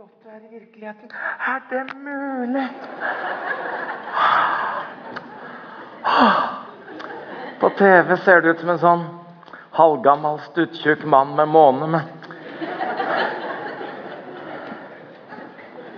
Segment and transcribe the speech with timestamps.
[0.00, 1.10] flott er i virkeligheten.
[1.46, 2.68] Er det mulig?
[7.60, 9.02] På TV ser det ut som en sånn
[9.76, 11.90] halvgammal, stuttjukk mann med måne.
[11.96, 12.08] Men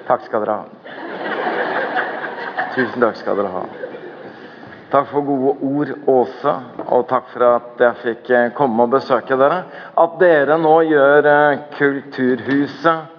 [0.09, 0.67] Takk skal dere ha.
[2.75, 3.65] Tusen takk skal dere ha.
[4.91, 6.59] Takk for gode ord, Åse,
[6.89, 9.63] og takk for at jeg fikk eh, komme og besøke dere.
[9.95, 13.13] At dere nå gjør eh, Kulturhuset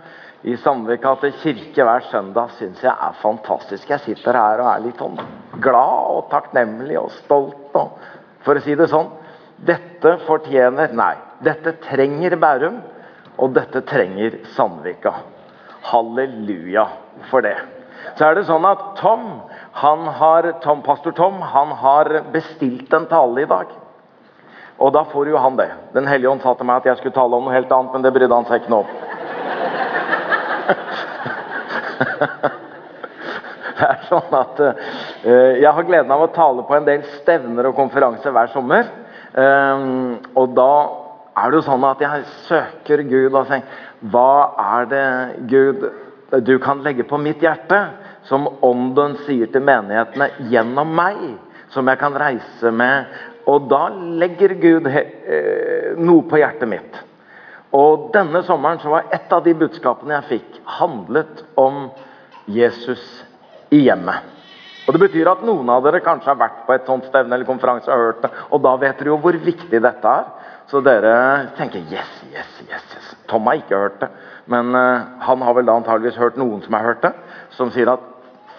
[0.43, 3.89] i Sandvika til kirke hver søndag, syns jeg er fantastisk.
[3.89, 5.19] Jeg sitter her og er litt sånn
[5.63, 7.69] glad og takknemlig og stolt.
[7.79, 7.93] Og,
[8.43, 9.11] for å si det sånn
[9.63, 11.13] Dette fortjener Nei,
[11.45, 12.81] dette trenger Bærum,
[13.39, 15.13] og dette trenger Sandvika.
[15.87, 16.83] Halleluja
[17.29, 17.55] for det.
[18.17, 19.23] Så er det sånn at Tom,
[19.79, 23.71] han har, Tom, pastor Tom han har bestilt en tale i dag.
[24.83, 25.69] Og da får jo han det.
[25.95, 28.03] Den hellige ånd sa til meg at jeg skulle tale om noe helt annet, men
[28.03, 29.13] det brydde han seg ikke noe om.
[33.73, 34.73] Det er sånn at uh,
[35.57, 38.91] Jeg har gleden av å tale på en del stevner og konferanser hver sommer.
[39.33, 40.73] Um, og da
[41.41, 45.05] er det jo sånn at jeg søker Gud og tenker Hva er det
[45.49, 45.87] Gud
[46.41, 47.77] du kan legge på mitt hjerte,
[48.25, 51.19] som Ånden sier til menighetene gjennom meg,
[51.73, 53.11] som jeg kan reise med.
[53.49, 57.01] Og da legger Gud eh, noe på hjertet mitt.
[57.73, 61.87] Og denne sommeren så var et av de budskapene jeg fikk, handlet om
[62.45, 63.01] Jesus
[63.73, 64.29] i hjemmet.
[64.83, 67.47] Og Det betyr at noen av dere kanskje har vært på et sånt stevne eller
[67.47, 70.25] konferanse og hørt det, og da vet dere jo hvor viktig dette er.
[70.67, 71.13] Så dere
[71.57, 72.83] tenker yes, yes, yes.
[72.95, 73.13] yes.
[73.31, 74.09] Tom har ikke hørt det.
[74.51, 77.13] Men uh, han har vel da antageligvis hørt noen som har hørt det,
[77.55, 78.09] som sier at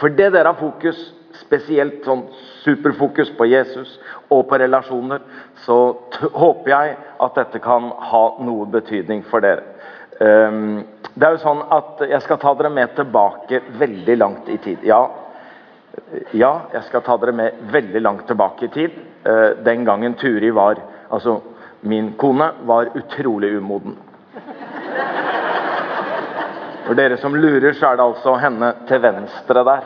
[0.01, 0.99] fordi dere har fokus,
[1.41, 2.25] spesielt sånn
[2.65, 3.99] superfokus på Jesus
[4.33, 5.23] og på relasjoner,
[5.65, 5.79] så
[6.33, 9.65] håper jeg at dette kan ha noe betydning for dere.
[10.21, 14.59] Um, det er jo sånn at Jeg skal ta dere med tilbake veldig langt i
[14.63, 14.85] tid.
[14.87, 15.01] Ja,
[16.31, 18.95] ja jeg skal ta dere med veldig langt tilbake i tid.
[19.27, 20.83] Uh, den gangen Turi var
[21.15, 21.37] Altså,
[21.81, 23.99] min kone var utrolig umoden.
[26.87, 29.85] For dere som lurer, så er det altså henne til venstre der.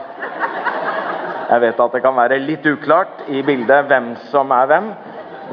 [1.48, 4.90] Jeg vet at det kan være litt uklart i bildet hvem som er hvem.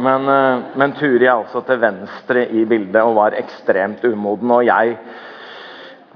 [0.03, 4.51] Men, eh, men Turi er altså til venstre i bildet og var ekstremt umoden.
[4.51, 4.97] Og jeg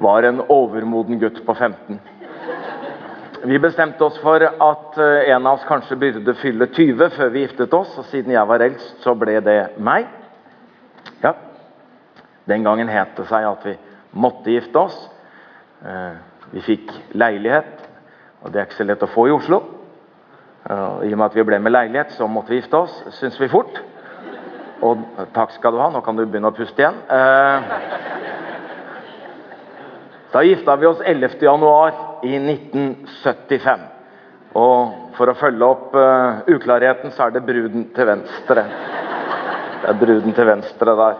[0.03, 1.99] var en overmoden gutt på 15.
[3.47, 7.45] Vi bestemte oss for at eh, en av oss kanskje burde fylle 20 før vi
[7.45, 7.95] giftet oss.
[8.01, 10.11] Og siden jeg var eldst, så ble det meg.
[11.23, 11.37] Ja.
[12.51, 13.77] Den gangen het det seg at vi
[14.11, 14.99] måtte gifte oss.
[15.87, 16.19] Eh,
[16.51, 17.78] vi fikk leilighet,
[18.43, 19.59] og det er ikke så lett å få i Oslo.
[20.69, 23.39] Og I og med at vi ble med leilighet, så måtte vi gifte oss, syns
[23.41, 23.79] vi fort.
[24.85, 25.01] Og
[25.35, 26.99] takk skal du ha, nå kan du begynne å puste igjen.
[27.11, 27.69] Eh,
[30.31, 31.39] da gifta vi oss 11.
[31.41, 33.87] januar i 1975.
[34.59, 38.63] Og for å følge opp uh, uklarheten, så er det bruden til venstre.
[39.79, 41.19] Det er bruden til venstre der.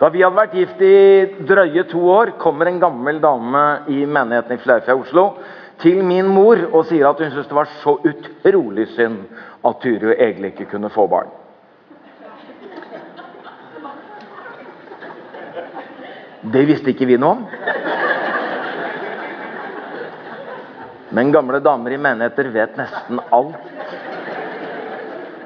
[0.00, 0.96] Da vi hadde vært gift i
[1.46, 5.26] drøye to år, kommer en gammel dame i menigheten i Fleifjell Oslo
[5.80, 9.24] til min mor og sier at hun syntes det var så utrolig synd
[9.64, 11.30] at Turu egentlig ikke kunne få barn.
[16.52, 17.42] Det visste ikke vi noe om.
[21.12, 23.56] Men gamle damer i menigheter vet nesten alt.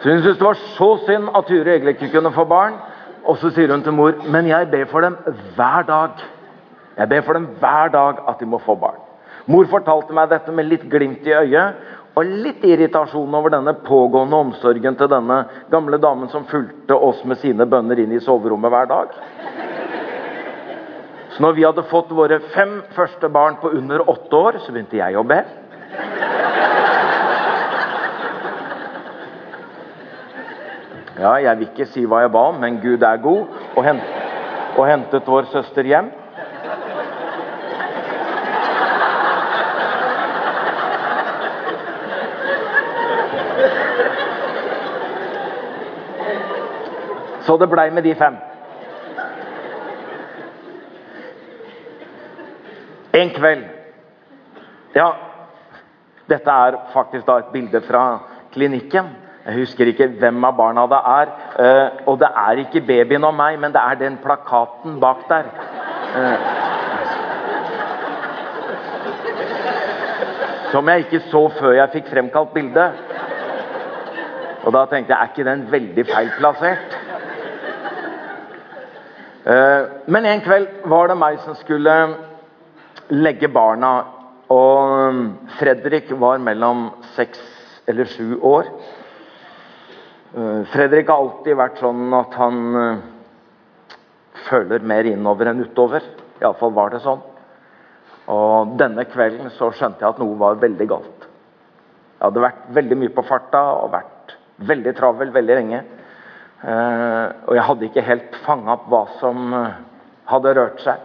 [0.00, 2.78] Så hun syntes det var så synd at Turu egentlig ikke kunne få barn.
[3.26, 5.18] Og så sier hun til mor men jeg ber for dem
[5.56, 6.22] hver dag.
[6.96, 9.05] Jeg ber for dem hver dag at de må få barn.
[9.46, 14.38] Mor fortalte meg dette med litt glimt i øyet og litt irritasjon over denne pågående
[14.46, 15.36] omsorgen til denne
[15.70, 19.12] gamle damen som fulgte oss med sine bønner inn i soverommet hver dag.
[21.36, 24.96] Så når vi hadde fått våre fem første barn på under åtte år, så begynte
[24.98, 25.42] jeg å be.
[31.16, 35.28] Ja, jeg vil ikke si hva jeg ba om, men Gud er god, og, hentet
[35.28, 36.10] vår søster hjem.
[47.46, 48.36] Så det blei med de fem.
[53.14, 53.64] En kveld
[54.96, 55.10] Ja,
[56.28, 58.18] dette er faktisk da et bilde fra
[58.52, 59.12] klinikken.
[59.46, 61.32] Jeg husker ikke hvem av barna det er.
[61.54, 65.50] Uh, og det er ikke babyen og meg, men det er den plakaten bak der.
[66.16, 66.38] Uh,
[70.72, 72.90] som jeg ikke så før jeg fikk fremkalt bildet.
[74.64, 77.05] Og da tenkte jeg er ikke den veldig feil plassert?
[79.46, 81.94] Uh, men en kveld var det meg som skulle
[83.14, 83.94] legge barna.
[84.50, 85.22] Og
[85.58, 87.40] Fredrik var mellom seks
[87.90, 88.68] eller sju år.
[90.36, 93.04] Eh, Fredrik har alltid vært sånn at han eh,
[94.48, 96.04] føler mer innover enn utover.
[96.42, 97.22] Iallfall var det sånn.
[98.34, 101.26] Og denne kvelden så skjønte jeg at noe var veldig galt.
[102.16, 105.82] Jeg hadde vært veldig mye på farta og vært veldig travel veldig lenge.
[106.62, 109.52] Eh, og jeg hadde ikke helt fanga opp hva som
[110.30, 111.04] hadde rørt seg.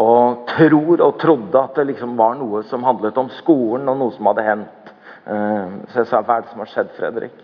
[0.00, 4.14] Og tror og trodde at det liksom var noe som handlet om skolen, og noe
[4.14, 4.92] som hadde hendt.
[5.24, 7.42] Så jeg sa hva er det som har skjedd, Fredrik?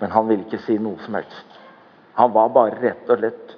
[0.00, 1.60] Men han ville ikke si noe som helst.
[2.18, 3.54] Han var bare rett og slett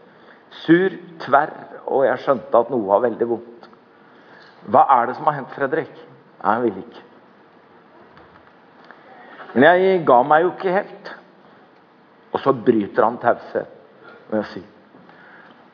[0.64, 0.94] sur,
[1.24, 1.52] tverr,
[1.86, 3.68] og jeg skjønte at noe var veldig vondt.
[4.66, 5.92] Hva er det som har hendt, Fredrik?
[6.42, 7.04] Nei, han ville ikke.
[9.54, 11.12] Men jeg ga meg jo ikke helt.
[12.46, 13.72] Så bryter han taushet
[14.31, 14.62] med å si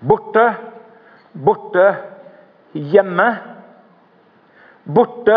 [0.02, 0.42] Borte,
[1.44, 1.84] borte,
[2.74, 3.26] hjemme.
[4.82, 5.36] Borte,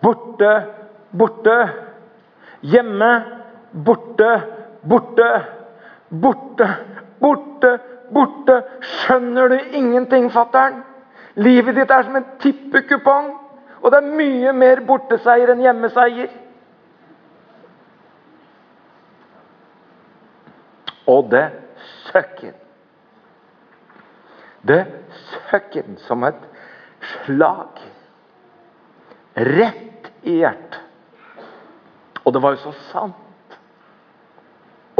[0.00, 0.52] borte,
[1.12, 1.56] borte.
[2.62, 3.10] Hjemme,
[3.72, 4.42] Borte,
[4.82, 5.28] borte,
[6.08, 6.68] borte,
[7.20, 7.70] borte,
[8.12, 8.56] borte.
[8.80, 10.82] Skjønner du ingenting, fatter'n?
[11.40, 13.30] Livet ditt er som en tippekupong,
[13.80, 16.28] og det er mye mer borteseier enn hjemmeseier.
[21.10, 21.46] Og det
[22.10, 22.52] søkker.
[24.62, 24.82] Det
[25.50, 26.44] søkker som et
[27.24, 27.80] slag
[29.34, 30.78] rett i hjertet.
[32.22, 33.18] Og det var jo så sant.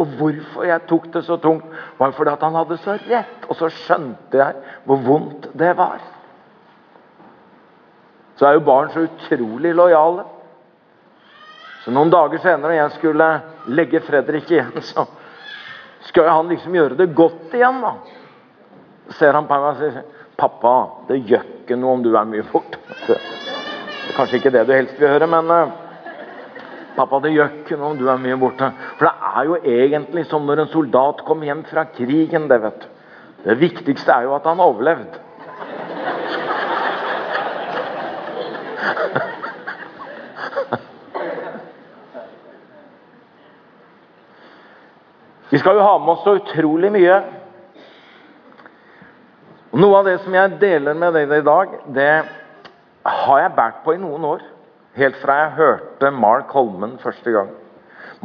[0.00, 1.64] Og hvorfor jeg tok det så tungt,
[1.98, 3.46] var fordi at han hadde så rett.
[3.46, 6.02] Og så skjønte jeg hvor vondt det var.
[8.34, 10.24] Så er jo barn så utrolig lojale.
[11.84, 13.28] Så Noen dager senere, når jeg skulle
[13.70, 15.04] legge Fredrik igjen, så
[16.08, 17.80] skal han liksom gjøre det godt igjen.
[17.82, 17.94] da.
[19.18, 20.02] ser han på meg og sier
[20.36, 22.78] 'Pappa, det gjør ikke noe om du er mye borte'.
[23.06, 25.74] Det er kanskje ikke det du helst vil høre, men eh,
[26.96, 28.72] Pappa, det gjør ikke noe om du er mye borte.
[28.98, 32.48] For det er jo egentlig som når en soldat kommer hjem fra krigen.
[32.48, 32.88] Det vet du.
[33.44, 34.68] Det viktigste er jo at han har
[45.52, 47.16] Vi skal jo ha med oss så utrolig mye.
[49.76, 52.12] Noe av det som jeg deler med dere i dag, det
[53.04, 54.46] har jeg båret på i noen år.
[54.96, 57.52] Helt fra jeg hørte Mark Holmen første gang.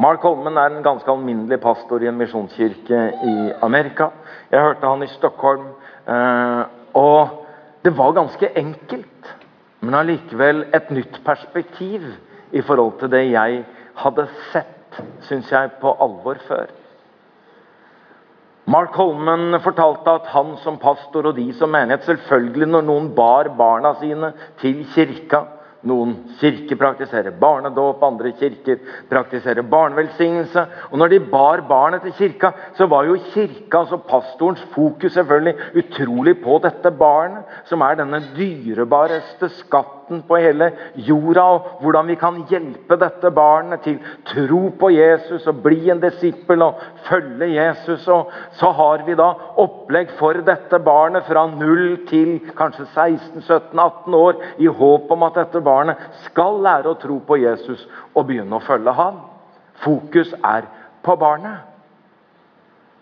[0.00, 4.08] Mark Holmen er en ganske alminnelig pastor i en misjonskirke i Amerika.
[4.48, 5.68] Jeg hørte han i Stockholm.
[6.08, 6.64] Eh,
[6.96, 7.44] og
[7.84, 9.32] det var ganske enkelt,
[9.84, 12.08] men allikevel et nytt perspektiv
[12.56, 13.64] i forhold til det jeg
[14.00, 16.77] hadde sett, syns jeg, på alvor før.
[18.68, 23.48] Mark Holmen fortalte at han som pastor og de som menighet Selvfølgelig når noen bar
[23.56, 25.44] barna sine til kirka,
[25.86, 28.80] noen kirker praktiserer barnedåp, andre kirker
[29.10, 30.64] praktiserer barnevelsignelse.
[30.90, 35.54] Og når de bar barnet til kirka, så var jo kirka, altså pastorens fokus selvfølgelig
[35.82, 40.70] utrolig på dette barnet, som er denne dyrebareste skatten på hele
[41.04, 46.02] jorda, og hvordan vi kan hjelpe dette barnet til tro på Jesus og bli en
[46.02, 48.08] disippel og følge Jesus.
[48.08, 49.30] Og så har vi da
[49.60, 55.60] opplegg for dette barnet fra 0 til kanskje 16-17-18 år, i håp om at dette
[55.60, 55.67] barnet
[56.26, 57.84] skal lære å tro på Jesus
[58.14, 59.20] og begynne å følge ham.
[59.84, 60.68] Fokus er
[61.04, 61.64] på barnet.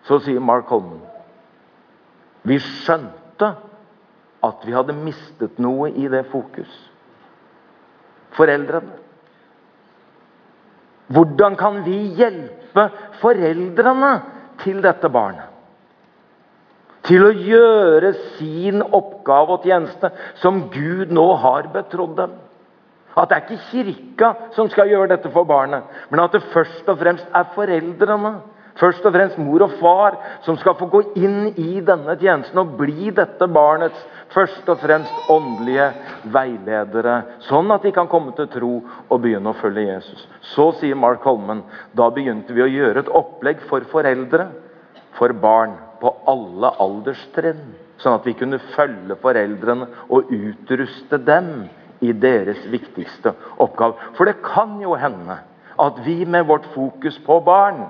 [0.07, 1.01] Så sier Mark Holmen
[2.47, 3.49] Vi skjønte
[4.47, 6.71] at vi hadde mistet noe i det fokus.
[8.37, 9.03] Foreldrene.
[11.11, 12.89] Hvordan kan vi hjelpe
[13.23, 14.13] foreldrene
[14.63, 15.57] til dette barnet?
[17.07, 20.11] til å gjøre sin oppgave og tjeneste
[20.43, 22.35] som Gud nå har betrodd dem.
[23.17, 26.89] At det er ikke kirka som skal gjøre dette for barnet, men at det først
[26.93, 28.35] og fremst er foreldrene.
[28.77, 32.75] Først og fremst mor og far som skal få gå inn i denne tjenesten og
[32.77, 34.03] bli dette barnets
[34.35, 35.87] først og fremst åndelige
[36.35, 37.15] veiledere,
[37.47, 40.27] sånn at de kan komme til tro og begynne å følge Jesus.
[40.53, 41.65] Så sier Mark Holmen
[41.97, 44.51] da begynte vi å gjøre et opplegg for foreldre,
[45.17, 47.65] for barn, på alle alderstrinn.
[48.03, 51.71] Sånn at vi kunne følge foreldrene og utruste dem
[52.01, 53.97] i deres viktigste oppgave.
[54.17, 55.39] For det kan jo hende
[55.81, 57.85] at vi med vårt fokus på barn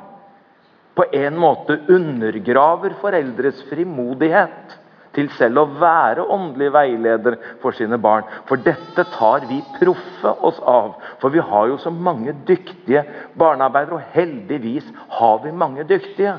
[0.96, 4.76] på en måte undergraver foreldres frimodighet
[5.16, 8.26] til selv å være åndelig veileder for sine barn.
[8.48, 10.96] For dette tar vi proffe oss av.
[11.20, 13.04] For vi har jo så mange dyktige
[13.38, 16.36] barnearbeidere, og heldigvis har vi mange dyktige.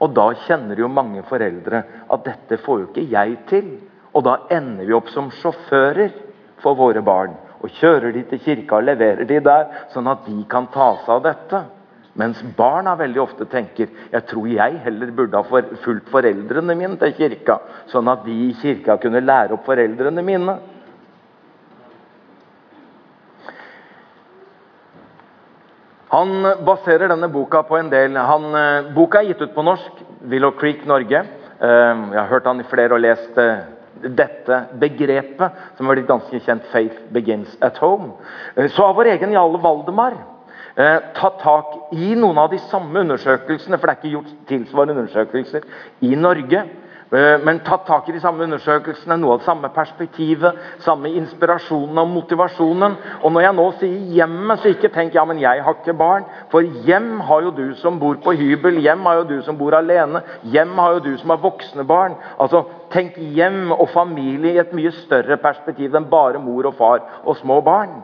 [0.00, 3.70] Og da kjenner jo mange foreldre at dette får jo ikke jeg til.
[4.16, 6.29] Og da ender vi opp som sjåfører
[6.62, 7.36] for våre barn.
[7.60, 11.14] Og kjører de til kirka og leverer de der, sånn at de kan ta seg
[11.18, 11.62] av dette.
[12.20, 17.14] Mens barna veldig ofte tenker jeg tror jeg heller burde ha fulgt foreldrene mine til
[17.16, 17.60] kirka,
[17.92, 20.58] sånn at de i kirka kunne lære opp foreldrene mine.
[26.10, 30.00] Han baserer denne boka på en del han, eh, Boka er gitt ut på norsk.
[30.26, 31.20] Willow Creek Norge.
[31.60, 33.62] Eh, jeg har hørt han i flere og lest eh,
[34.02, 38.12] dette begrepet, som har blitt ganske kjent, 'Faith begins at home'.
[38.68, 40.14] Så har vår egen Jarle Valdemar
[41.14, 45.66] tatt tak i noen av de samme undersøkelsene, for det er ikke gjort tilsvarende undersøkelser
[46.00, 46.62] i Norge.
[47.10, 51.98] Eh, men tatt tak i de samme undersøkelsene, noe av det samme perspektivet, samme inspirasjonen
[51.98, 52.94] og motivasjonen.
[53.24, 56.28] Og når jeg nå sier hjemmet, så ikke tenk ja, men jeg har ikke barn.
[56.52, 59.74] For hjem har jo du som bor på hybel, hjem har jo du som bor
[59.74, 60.22] alene,
[60.54, 62.14] hjem har jo du som har voksne barn.
[62.38, 67.04] Altså, Tenk hjem og familie i et mye større perspektiv enn bare mor og far
[67.22, 68.00] og små barn.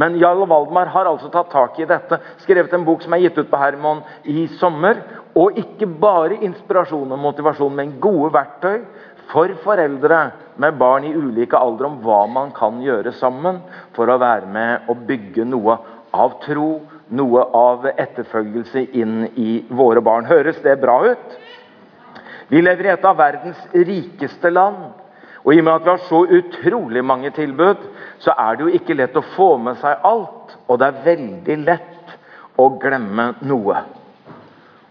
[0.00, 3.38] Men Jarl Valdemar har altså tatt tak i dette, skrevet en bok som er gitt
[3.40, 5.02] ut på Hermon i sommer.
[5.38, 8.80] Og ikke bare inspirasjon og motivasjon, men gode verktøy
[9.30, 10.20] for foreldre
[10.58, 13.60] med barn i ulike alder om hva man kan gjøre sammen
[13.94, 15.76] for å være med og bygge noe
[16.10, 16.80] av tro,
[17.14, 20.26] noe av etterfølgelse inn i våre barn.
[20.26, 21.38] Høres det bra ut?
[22.50, 24.88] Vi lever i et av verdens rikeste land.
[25.44, 27.86] Og i og med at vi har så utrolig mange tilbud,
[28.20, 30.58] så er det jo ikke lett å få med seg alt.
[30.66, 32.16] Og det er veldig lett
[32.60, 33.78] å glemme noe.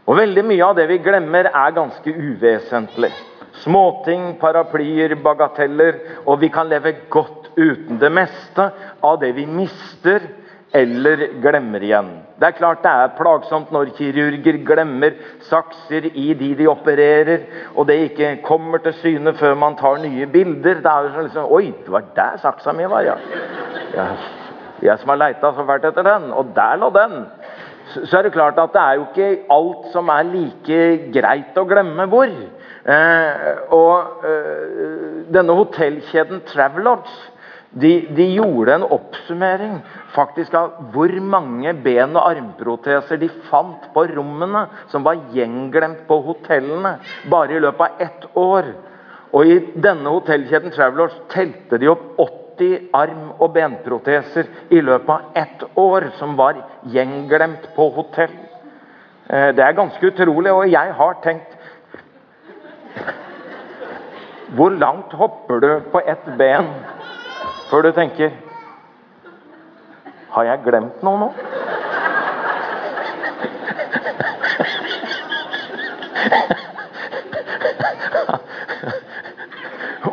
[0.09, 3.11] Og veldig mye av det vi glemmer, er ganske uvesentlig.
[3.61, 5.99] Småting, paraplyer, bagateller.
[6.25, 8.71] Og vi kan leve godt uten det meste
[9.05, 10.25] av det vi mister
[10.73, 12.09] eller glemmer igjen.
[12.41, 15.15] Det er klart det er plagsomt når kirurger glemmer
[15.49, 20.27] sakser i de de opererer, og det ikke kommer til syne før man tar nye
[20.29, 20.81] bilder.
[20.83, 23.17] Det er jo liksom Oi, det var der saksa mi var, ja.
[23.95, 24.17] Jeg,
[24.81, 27.17] Jeg som har leita så fælt etter den, og der lå den
[27.93, 30.79] så er det klart at det er jo ikke alt som er like
[31.13, 32.31] greit å glemme hvor.
[32.89, 37.11] Eh, og eh, denne hotellkjeden Travelodge
[37.69, 39.75] de, de, gjorde en oppsummering
[40.15, 46.17] faktisk av hvor mange ben- og armproteser de fant på rommene som var gjenglemt på
[46.25, 46.95] hotellene,
[47.29, 48.71] bare i løpet av ett år.
[49.37, 55.09] Og I denne hotellkjeden Travelodge telte de opp 80 80 arm- og benproteser i løpet
[55.09, 58.35] av ett år som var gjenglemt på hotell.
[59.29, 61.55] Eh, det er ganske utrolig, og jeg har tenkt
[64.57, 66.71] Hvor langt hopper du på ett ben
[67.69, 68.31] før du tenker
[70.33, 71.29] Har jeg glemt noe nå?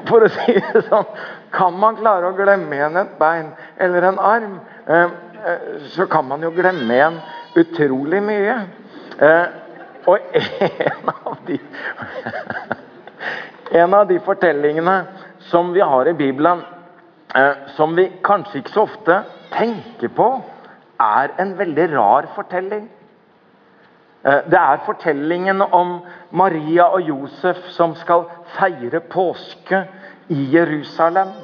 [0.06, 1.08] For å si det sånn
[1.56, 3.48] kan man klare å glemme igjen et bein
[3.80, 5.08] eller en arm, eh,
[5.94, 7.20] så kan man jo glemme igjen
[7.56, 8.56] utrolig mye.
[9.20, 9.46] Eh,
[10.06, 11.58] og en av de
[13.76, 14.94] En av de fortellingene
[15.50, 16.60] som vi har i Bibelen,
[17.74, 19.16] som vi kanskje ikke så ofte
[19.52, 20.28] tenker på,
[21.02, 22.86] er en veldig rar fortelling.
[24.22, 25.98] Det er fortellingen om
[26.30, 29.82] Maria og Josef som skal feire påske
[30.28, 31.34] i Jerusalem.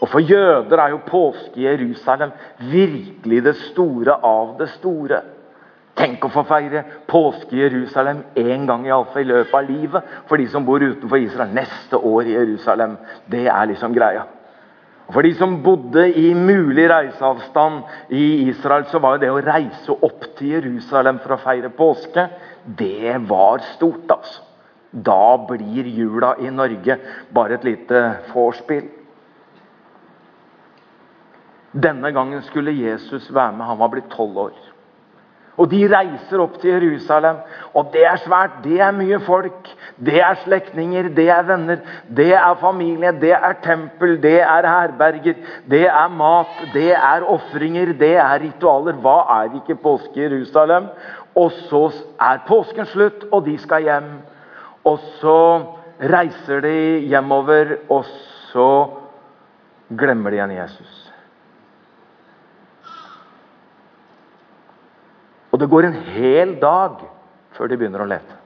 [0.00, 2.32] Og For jøder er jo påske i Jerusalem
[2.70, 5.20] virkelig det store av det store.
[6.00, 10.12] Tenk å få feire påske i Jerusalem én gang i, i løpet av livet.
[10.28, 12.96] For de som bor utenfor Israel neste år i Jerusalem.
[13.28, 14.24] Det er liksom greia.
[15.10, 17.82] Og For de som bodde i mulig reiseavstand
[18.14, 22.28] i Israel, så var jo det å reise opp til Jerusalem for å feire påske,
[22.78, 24.46] det var stort, altså.
[24.90, 26.96] Da blir jula i Norge
[27.34, 28.00] bare et lite
[28.32, 28.88] vorspiel.
[31.72, 33.66] Denne gangen skulle Jesus være med.
[33.66, 34.58] Han var blitt tolv år.
[35.60, 37.42] Og De reiser opp til Jerusalem,
[37.76, 38.60] og det er svært.
[38.64, 39.68] Det er mye folk.
[40.00, 41.82] Det er slektninger, det er venner,
[42.16, 45.36] det er familie, det er tempel, det er herberger,
[45.68, 48.96] det er mat, det er ofringer, det er ritualer.
[49.04, 50.88] Hva er ikke påske i Jerusalem?
[51.36, 51.82] Og så
[52.20, 54.08] er påsken slutt, og de skal hjem.
[54.88, 55.36] Og så
[56.00, 56.78] reiser de
[57.12, 58.08] hjemover, og
[58.54, 58.70] så
[59.92, 60.99] glemmer de igjen Jesus.
[65.50, 67.02] Og det går en hel dag
[67.56, 68.36] før de begynner å lete.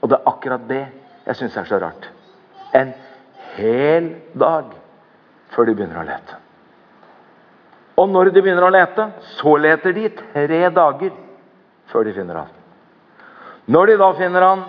[0.00, 0.82] Og det er akkurat det
[1.26, 2.08] jeg syns er så rart.
[2.74, 2.92] En
[3.56, 4.72] hel dag
[5.54, 6.38] før de begynner å lete.
[8.00, 11.12] Og når de begynner å lete, så leter de tre dager
[11.90, 12.54] før de finner han.
[13.70, 14.62] Når de da finner han,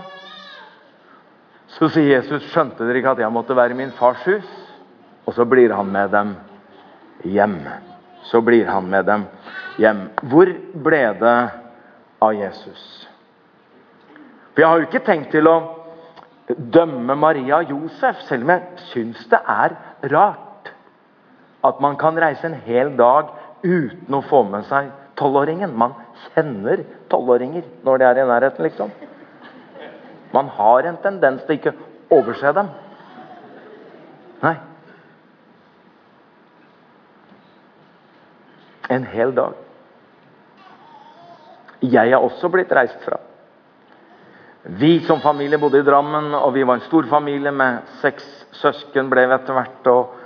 [1.72, 4.58] så sier Jesus, 'Skjønte dere ikke at jeg måtte være i min fars hus?'
[5.26, 6.36] Og så blir han med dem
[7.24, 7.60] hjem.
[8.24, 9.26] Så blir han med dem
[9.78, 10.10] hjem.
[10.28, 11.38] Hvor ble det
[12.22, 13.08] av Jesus?
[14.54, 15.58] For Jeg har jo ikke tenkt til å
[16.52, 19.78] dømme Maria og Josef, selv om jeg syns det er
[20.12, 20.72] rart
[21.64, 23.32] at man kan reise en hel dag
[23.64, 25.74] uten å få med seg tolvåringen.
[25.78, 25.94] Man
[26.32, 28.92] kjenner tolvåringer når de er i nærheten, liksom.
[30.34, 32.72] Man har en tendens til ikke å overse dem.
[34.42, 34.56] Nei.
[38.92, 39.60] En hel dag.
[41.82, 43.18] Jeg er også blitt reist fra.
[44.64, 49.10] Vi som familie bodde i Drammen, og vi var en stor familie med seks søsken.
[49.10, 50.18] ble vi etter hvert, og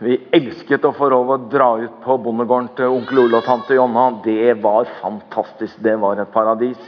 [0.00, 3.76] Vi elsket å få lov å dra ut på bondegården til onkel Ole og tante
[3.76, 4.06] Jonna.
[4.24, 5.76] Det var fantastisk.
[5.76, 6.78] Det var et paradis.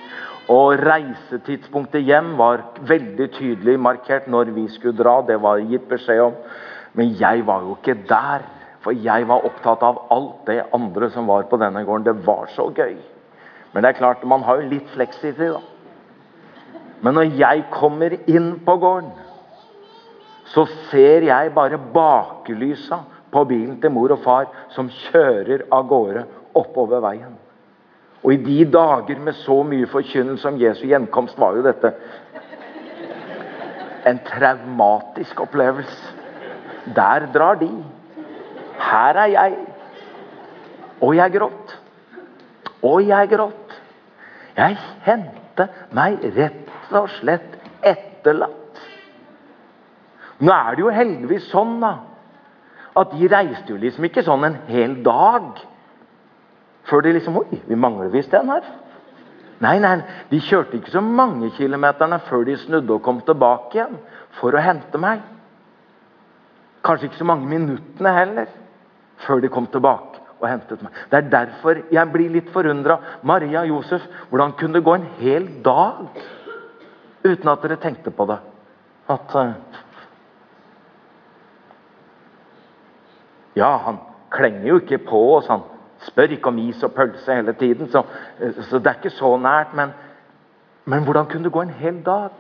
[0.48, 5.18] Og reisetidspunktet hjem var veldig tydelig markert når vi skulle dra.
[5.28, 6.40] Det var gitt beskjed om.
[6.96, 8.48] Men jeg var jo ikke der.
[8.80, 12.08] For jeg var opptatt av alt det andre som var på denne gården.
[12.08, 12.96] Det var så gøy.
[13.72, 15.60] Men det er klart, man har jo litt fleksitid, da.
[17.02, 19.10] Men når jeg kommer inn på gården,
[20.52, 23.00] så ser jeg bare bakelysa
[23.32, 26.26] på bilen til mor og far som kjører av gårde
[26.58, 27.32] oppover veien.
[28.22, 31.90] Og i de dager med så mye forkynnelse om Jesu gjenkomst var jo dette
[34.06, 36.12] en traumatisk opplevelse.
[36.94, 37.70] Der drar de.
[38.78, 39.58] Her er jeg.
[41.00, 41.74] Og jeg gråt.
[42.82, 43.61] Og jeg gråt.
[44.56, 48.80] Jeg kjente meg rett og slett etterlatt.
[50.42, 51.92] Nå er det jo heldigvis sånn da,
[52.98, 55.62] at de reiste jo liksom ikke sånn en hel dag
[56.90, 58.66] før de liksom Oi, vi mangler visst en her.
[59.62, 59.94] Nei, nei,
[60.28, 64.00] de kjørte ikke så mange kilometerne før de snudde og kom tilbake igjen
[64.40, 65.22] for å hente meg.
[66.82, 68.50] Kanskje ikke så mange minuttene heller
[69.22, 70.11] før de kom tilbake
[70.42, 70.94] og hentet meg.
[71.10, 72.98] Det er derfor jeg blir litt forundra.
[73.22, 76.08] Maria og Josef, hvordan kunne det gå en hel dag
[77.22, 78.38] uten at dere tenkte på det?
[79.10, 79.52] At uh,
[83.56, 83.98] Ja, han
[84.32, 85.48] klenger jo ikke på oss.
[85.50, 85.60] Han
[86.06, 87.90] spør ikke om is og pølse hele tiden.
[87.92, 88.02] Så,
[88.70, 89.74] så det er ikke så nært.
[89.76, 89.92] Men,
[90.84, 92.30] men hvordan kunne det gå en hel dag?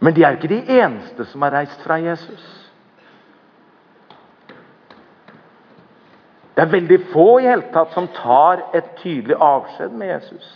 [0.00, 2.69] Men de er jo ikke de eneste som har reist fra Jesus.
[6.60, 10.48] Det er veldig få i hele tatt som tar et tydelig avskjed med Jesus.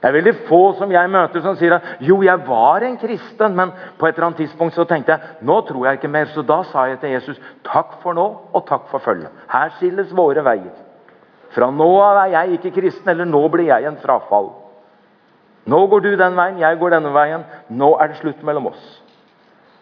[0.00, 3.54] Det er veldig få som jeg møter som sier at jo, jeg var en kristen,
[3.54, 6.26] men på et eller annet tidspunkt så tenkte jeg nå tror jeg ikke mer.
[6.34, 9.30] Så da sa jeg til Jesus takk for nå og takk for følget.
[9.52, 10.72] Her skilles våre veier.
[11.54, 14.50] Fra nå av er jeg ikke kristen, eller nå blir jeg en frafall.
[15.70, 17.46] Nå går du den veien, jeg går denne veien.
[17.70, 18.82] Nå er det slutt mellom oss.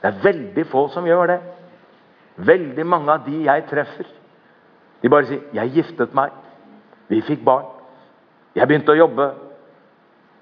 [0.02, 1.38] Det er veldig få som gjør det.
[2.52, 4.12] Veldig mange av de jeg treffer,
[5.04, 6.30] de bare sier 'Jeg giftet meg.
[7.08, 7.66] Vi fikk barn.
[8.56, 9.32] Jeg begynte å jobbe.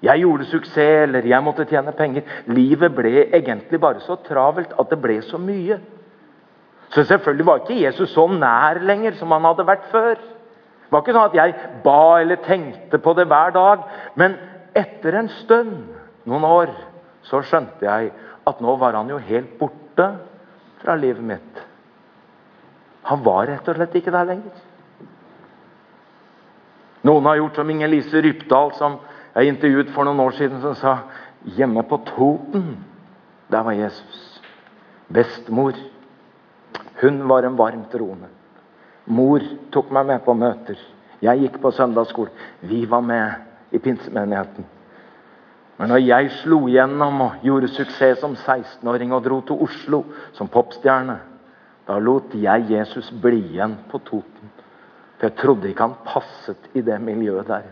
[0.01, 2.23] Jeg gjorde suksess, eller jeg måtte tjene penger.
[2.47, 5.79] Livet ble egentlig bare så travelt at det ble så mye.
[6.89, 10.15] Så selvfølgelig var ikke Jesus så nær lenger som han hadde vært før.
[10.15, 13.83] Det var ikke sånn at jeg ba eller tenkte på det hver dag.
[14.15, 14.37] Men
[14.75, 15.89] etter en stund,
[16.25, 16.71] noen år,
[17.23, 18.11] så skjønte jeg
[18.47, 20.09] at nå var han jo helt borte
[20.83, 21.63] fra livet mitt.
[23.09, 24.61] Han var rett og slett ikke der lenger.
[27.03, 28.99] Noen har gjort som Inger-Lise Rypdal, som
[29.33, 30.93] jeg intervjuet for noen år siden, som sa
[31.57, 32.77] hjemme på Toten,
[33.51, 34.21] der var Jesus.
[35.11, 35.75] Bestemor,
[37.01, 38.29] hun var en varm troende.
[39.05, 40.79] Mor tok meg med på møter.
[41.23, 42.31] Jeg gikk på søndagsskole.
[42.63, 44.65] Vi var med i pinsemenigheten.
[45.77, 50.03] Men når jeg slo gjennom og gjorde suksess som 16-åring og dro til Oslo
[50.37, 51.17] som popstjerne,
[51.87, 54.51] da lot jeg Jesus bli igjen på Toten.
[55.17, 57.69] For jeg trodde ikke han passet i det miljøet der.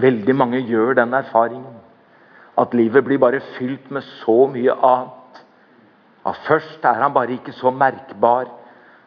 [0.00, 1.80] Veldig mange gjør den erfaringen.
[2.58, 5.42] At livet blir bare fylt med så mye annet.
[6.26, 8.48] At først er han bare ikke så merkbar,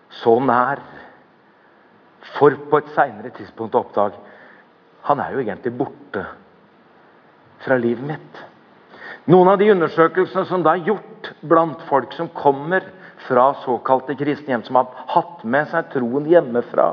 [0.10, 0.82] så nær.
[2.38, 4.22] For på et seinere tidspunkt å oppdage
[5.04, 6.24] han er jo egentlig borte
[7.64, 8.38] fra livet mitt.
[9.32, 12.84] Noen av de undersøkelsene som da er gjort blant folk som kommer
[13.24, 16.90] fra såkalte kristne hjem, som har hatt med seg troen hjemmefra,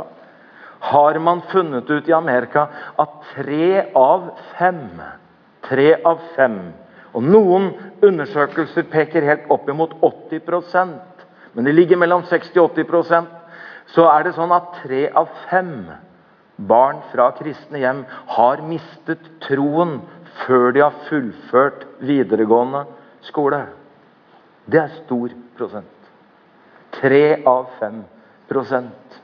[0.93, 4.87] har man funnet ut i Amerika at tre av fem
[5.61, 6.55] Tre av fem
[7.13, 7.67] Og noen
[8.01, 10.95] undersøkelser peker helt opp imot 80%
[11.53, 13.29] men det ligger mellom 60 og 80%
[13.93, 15.91] så er det sånn at tre av fem
[16.71, 18.05] barn fra kristne hjem
[18.37, 19.99] har mistet troen
[20.45, 22.85] før de har fullført videregående
[23.27, 23.65] skole.
[24.71, 26.11] Det er stor prosent.
[27.01, 28.03] Tre av fem
[28.51, 29.21] prosent.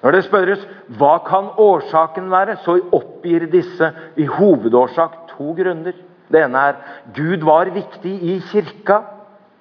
[0.00, 0.62] Når det spørres
[0.96, 5.96] hva kan årsaken være, så oppgir disse i hovedårsak to grunner.
[6.30, 6.78] Det ene er
[7.16, 9.02] Gud var viktig i kirka,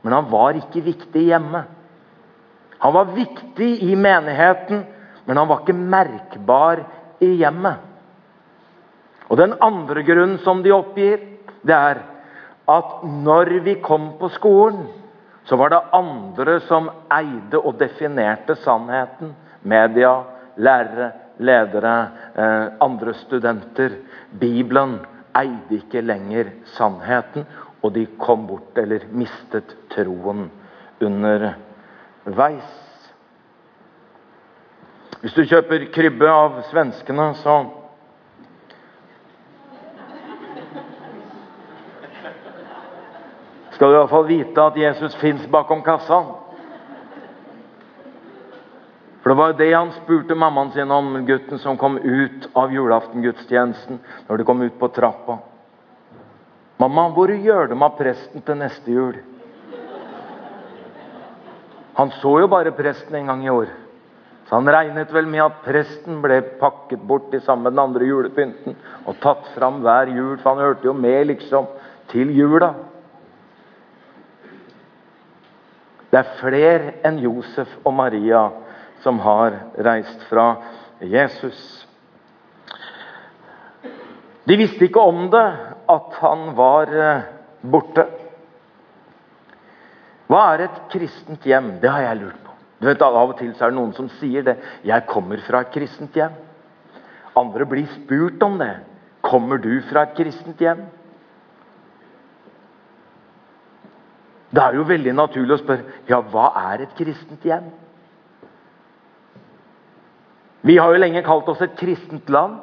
[0.03, 1.65] men han var ikke viktig hjemme.
[2.79, 4.85] Han var viktig i menigheten,
[5.25, 6.85] men han var ikke merkbar
[7.19, 7.88] i hjemmet.
[9.29, 11.21] Og Den andre grunnen som de oppgir,
[11.61, 12.01] det er
[12.69, 14.87] at når vi kom på skolen,
[15.45, 19.33] så var det andre som eide og definerte sannheten.
[19.61, 20.11] Media,
[20.57, 21.95] lærere, ledere,
[22.35, 23.89] eh, andre studenter.
[24.39, 24.99] Bibelen
[25.37, 27.45] eide ikke lenger sannheten,
[27.81, 30.51] og de kom bort eller mistet troen
[31.01, 32.75] underveis.
[35.21, 37.63] Hvis du kjøper krybbe av svenskene, så
[43.79, 46.17] skal du iallfall vite at Jesus fins bakom kassa.
[49.21, 52.73] For det var jo det han spurte mammaen sin om, gutten som kom ut av
[52.75, 54.01] julaftengudstjenesten.
[54.27, 55.37] Når de kom ut på trappa.
[56.79, 59.23] 'Mamma, hvor gjør de av presten til neste jul?'
[61.95, 63.71] Han så jo bare presten en gang i år.
[64.47, 68.05] Så han regnet vel med at presten ble pakket bort i sammen med den andre
[68.05, 71.67] julepynten og tatt fram hver jul, for han hørte jo med liksom
[72.11, 72.73] til jula.
[76.09, 78.47] Det er flere enn Josef og Maria
[79.03, 80.47] som har reist fra
[81.05, 81.59] Jesus.
[84.49, 85.45] De visste ikke om det,
[85.89, 87.27] at han var eh,
[87.61, 88.05] borte.
[90.29, 91.75] Hva er et kristent hjem?
[91.81, 92.55] Det har jeg lurt på.
[92.79, 94.57] Du vet, Av og til er det noen som sier det.
[94.83, 96.37] 'Jeg kommer fra et kristent hjem'.
[97.35, 98.79] Andre blir spurt om det.
[99.21, 100.87] 'Kommer du fra et kristent hjem?'
[104.49, 107.69] Det er jo veldig naturlig å spørre ja, hva er et kristent hjem?
[110.65, 112.57] Vi har jo lenge kalt oss et kristent land.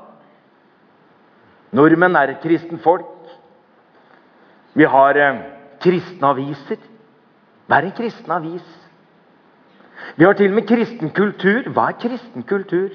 [1.76, 3.06] Nordmenn er et kristent folk.
[4.76, 5.38] Vi har eh,
[5.80, 6.82] kristne aviser.
[7.66, 8.66] Hva er en kristen avis?
[10.16, 11.70] Vi har til og med kristen kultur.
[11.72, 12.92] Hva er kristen kultur?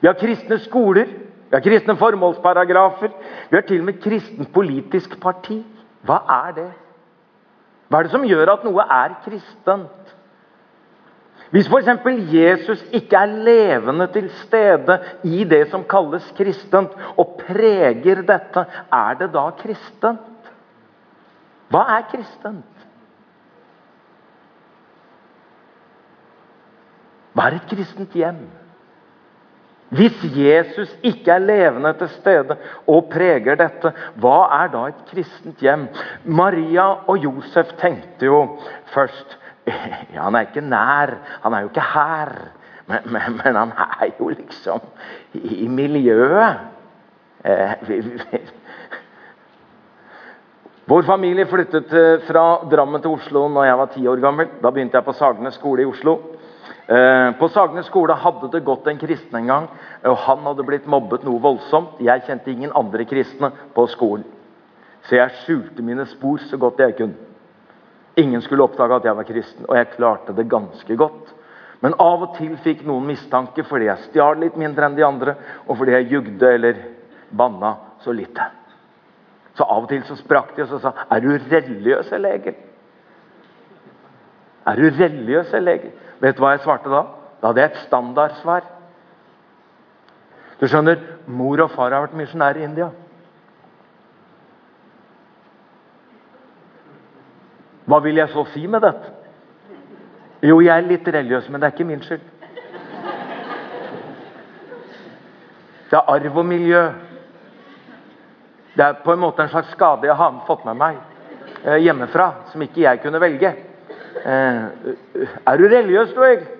[0.00, 1.08] Vi har kristne skoler.
[1.48, 3.14] Vi har kristne formålsparagrafer.
[3.50, 5.62] Vi har til og med kristen politisk parti.
[6.06, 6.70] Hva er det?
[7.90, 10.12] Hva er det som gjør at noe er kristent?
[11.50, 11.88] Hvis f.eks.
[12.30, 19.18] Jesus ikke er levende til stede i det som kalles kristent, og preger dette, er
[19.18, 20.52] det da kristent?
[21.70, 22.86] Hva er kristent?
[27.34, 28.44] Hva er et kristent hjem?
[29.90, 33.90] Hvis Jesus ikke er levende til stede og preger dette,
[34.22, 35.88] hva er da et kristent hjem?
[36.24, 38.44] Maria og Josef tenkte jo
[38.94, 39.36] først
[40.14, 42.32] ja, Han er ikke nær, han er jo ikke her.
[42.86, 44.80] Men, men, men han er jo liksom
[45.34, 46.62] i, i miljøet.
[47.44, 48.40] Eh, vi, vi,
[50.90, 54.48] vår familie flyttet eh, fra Drammen til Oslo når jeg var ti år gammel.
[54.62, 56.16] Da begynte jeg på Sagene skole i Oslo.
[56.90, 59.66] Eh, på Sagene skole hadde det gått en kristen en gang,
[60.10, 62.00] og han hadde blitt mobbet noe voldsomt.
[62.02, 64.24] Jeg kjente ingen andre kristne på skolen,
[65.06, 67.28] så jeg skjulte mine spor så godt jeg kunne.
[68.18, 71.30] Ingen skulle oppdage at jeg var kristen, og jeg klarte det ganske godt.
[71.80, 75.36] Men av og til fikk noen mistanke fordi jeg stjal litt mindre enn de andre,
[75.68, 76.82] og fordi jeg jugde eller
[77.30, 78.50] banna så lite.
[79.54, 82.66] Så av og til så sprakk de og så sa 'Er du religiøs eller Egil?'
[84.66, 85.92] Er du religiøs eller Egil?
[86.20, 87.04] Vet du hva jeg svarte da?
[87.40, 88.66] Da hadde jeg et standardsvar.
[90.60, 92.90] Du skjønner, Mor og far har vært misjonærer i India.
[97.88, 99.14] Hva vil jeg så si med dette?
[100.44, 102.28] Jo, jeg er litt religiøs, men det er ikke min skyld.
[105.90, 106.84] Det er arv og miljø.
[108.76, 111.00] Det er på en måte en slags skade jeg har fått med meg
[111.64, 113.50] eh, hjemmefra, som ikke jeg kunne velge.
[114.20, 116.56] Eh, er du religiøs, du, egentlig?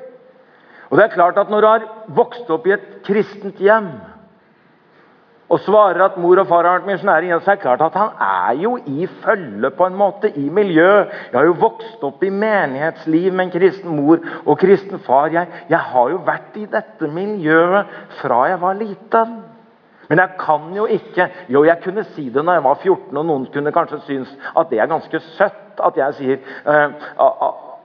[0.90, 3.92] Og det er klart at Når du har vokst opp i et kristent hjem
[5.50, 8.10] og svarer at mor og far har vært misjonærer, så er det klart at han
[8.22, 10.90] er jo i følge, på en måte, i miljø.
[11.10, 15.32] Jeg har jo vokst opp i menighetsliv med en kristen mor og kristen far.
[15.34, 19.34] Jeg, jeg har jo vært i dette miljøet fra jeg var liten.
[20.10, 23.26] Men jeg kan jo ikke Jo, jeg kunne si det når jeg var 14, og
[23.26, 26.90] noen kunne kanskje synes at det er ganske søtt at jeg sier uh,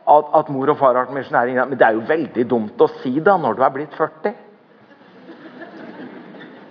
[0.06, 1.66] at, at, mor og far har vært misjonærer.
[1.70, 4.34] Men det er jo veldig dumt å si det når du er blitt 40.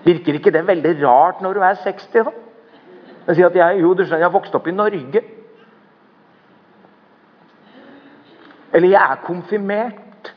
[0.05, 2.29] Virker ikke det veldig rart når du er 60?
[2.29, 2.35] da?
[3.27, 5.25] Jeg sier at jeg, jo, du skjønner, jeg har vokst opp i Norge.
[8.75, 10.31] Eller jeg er konfirmert.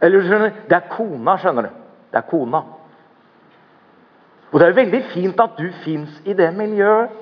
[0.00, 1.80] Eller skjønner Det er kona, skjønner du.
[2.10, 2.64] Det er kona.
[4.50, 7.18] Og det er veldig fint at du fins i det miljøet.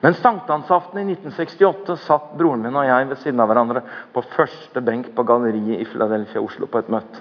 [0.00, 3.82] Men sankthansaften i 1968 satt broren min og jeg ved siden av hverandre
[4.14, 7.20] på første benk på galleriet i Philadelphia, Oslo, på et møte.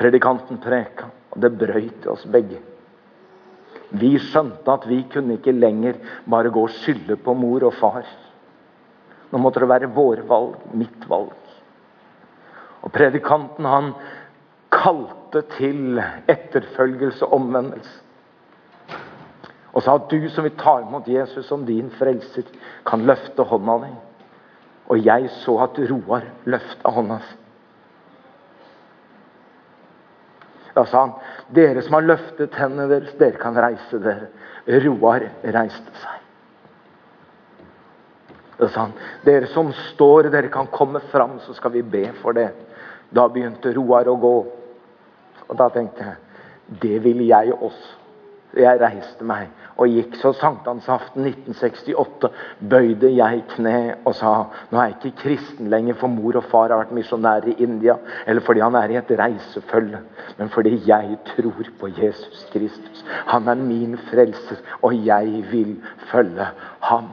[0.00, 2.58] Predikanten preka, og det brøyt i oss begge.
[4.00, 8.10] Vi skjønte at vi kunne ikke lenger bare gå og skylde på mor og far.
[9.30, 11.34] Nå måtte det være våre valg, mitt valg.
[12.82, 13.92] Og predikanten han
[14.72, 15.19] kalte
[15.56, 17.98] til etterfølgelse og omvendelse
[19.72, 22.48] og sa at du som vil ta imot Jesus som din frelser,
[22.86, 23.90] kan løfte hånda di.
[24.90, 27.36] Og jeg så at Roar løfta hånda si.
[30.74, 31.12] Da sa han,
[31.54, 34.30] dere som har løftet hendene deres, dere kan reise dere.
[34.84, 36.18] Roar reiste seg.
[38.60, 38.94] Da sa han,
[39.26, 42.50] dere som står, dere kan komme fram, så skal vi be for det.
[43.14, 44.34] Da begynte Roar å gå.
[45.50, 46.18] Og da tenkte jeg,
[46.82, 47.96] det vil jeg også.
[48.58, 50.16] Jeg reiste meg og gikk.
[50.18, 52.30] Så sankthansaften 1968
[52.70, 54.32] bøyde jeg kne og sa
[54.72, 57.94] nå er jeg ikke kristen lenger, for mor og far har vært misjonærer i India,
[58.26, 60.02] eller fordi han er i et reisefølge,
[60.38, 63.04] men fordi jeg tror på Jesus Kristus.
[63.30, 65.76] Han er min frelser, og jeg vil
[66.10, 66.50] følge
[66.90, 67.12] ham.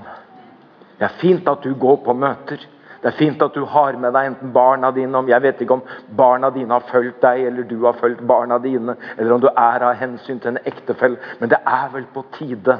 [0.97, 2.65] Det er fint at du går på møter.
[3.07, 5.77] Det er fint at du har med deg enten barna dine om Jeg vet ikke
[5.77, 5.83] om
[6.19, 9.85] barna dine har fulgt deg, eller du har fulgt barna dine, eller om du er
[9.87, 11.15] av hensyn til en ektefelle.
[11.39, 12.75] Men det er vel på tide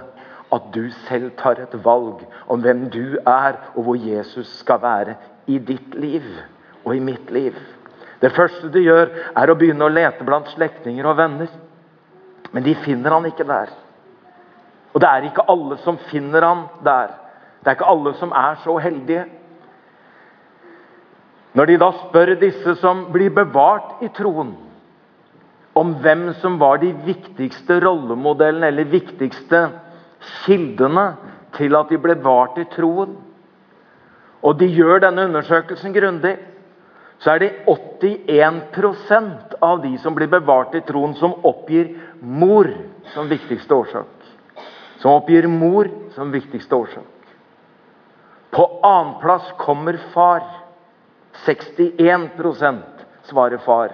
[0.51, 5.15] at du selv tar et valg om hvem du er, og hvor Jesus skal være
[5.47, 6.27] i ditt liv
[6.83, 7.55] og i mitt liv.
[8.19, 11.55] Det første du gjør, er å begynne å lete blant slektninger og venner.
[12.51, 13.71] Men de finner han ikke der.
[14.91, 17.15] Og det er ikke alle som finner han der.
[17.63, 19.29] Det er ikke alle som er så heldige.
[21.55, 24.55] Når de da spør disse som blir bevart i troen,
[25.77, 29.67] om hvem som var de viktigste rollemodellene eller viktigste
[30.43, 31.11] kildene
[31.57, 33.13] til at de ble bevart i troen,
[34.41, 36.35] og de gjør denne undersøkelsen grundig,
[37.19, 42.69] så er det 81% av de som blir bevart i troen, som oppgir mor
[43.15, 44.11] som viktigste årsak.
[45.01, 47.33] Som oppgir mor som viktigste årsak.
[48.53, 50.45] På annenplass kommer far.
[51.45, 53.93] 61% svarer far.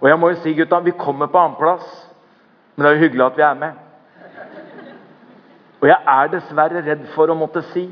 [0.00, 1.86] Og jeg må jo si, gutta, vi kommer på annenplass,
[2.74, 3.72] men det er jo hyggelig at vi er med.
[5.80, 7.86] Og jeg er dessverre redd for å måtte si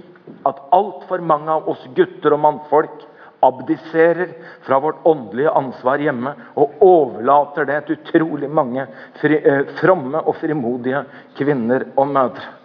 [0.49, 3.07] at altfor mange av oss gutter og mannfolk
[3.45, 4.33] abdiserer
[4.67, 8.87] fra vårt åndelige ansvar hjemme og overlater det til utrolig mange
[9.21, 11.05] fri, eh, fromme og frimodige
[11.39, 12.58] kvinner og mødre.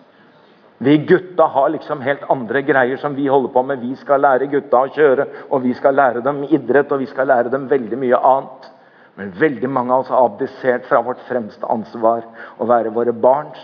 [0.83, 3.79] Vi gutta har liksom helt andre greier som vi holder på med.
[3.79, 7.29] Vi skal lære gutta å kjøre, og vi skal lære dem idrett, og vi skal
[7.29, 8.67] lære dem veldig mye annet.
[9.15, 12.25] Men veldig mange av oss har abdisert fra vårt fremste ansvar
[12.57, 13.61] å være våre barns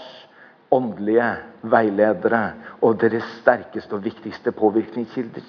[0.71, 1.29] åndelige
[1.73, 2.43] veiledere
[2.85, 5.45] og deres sterkeste og viktigste påvirkningskilder.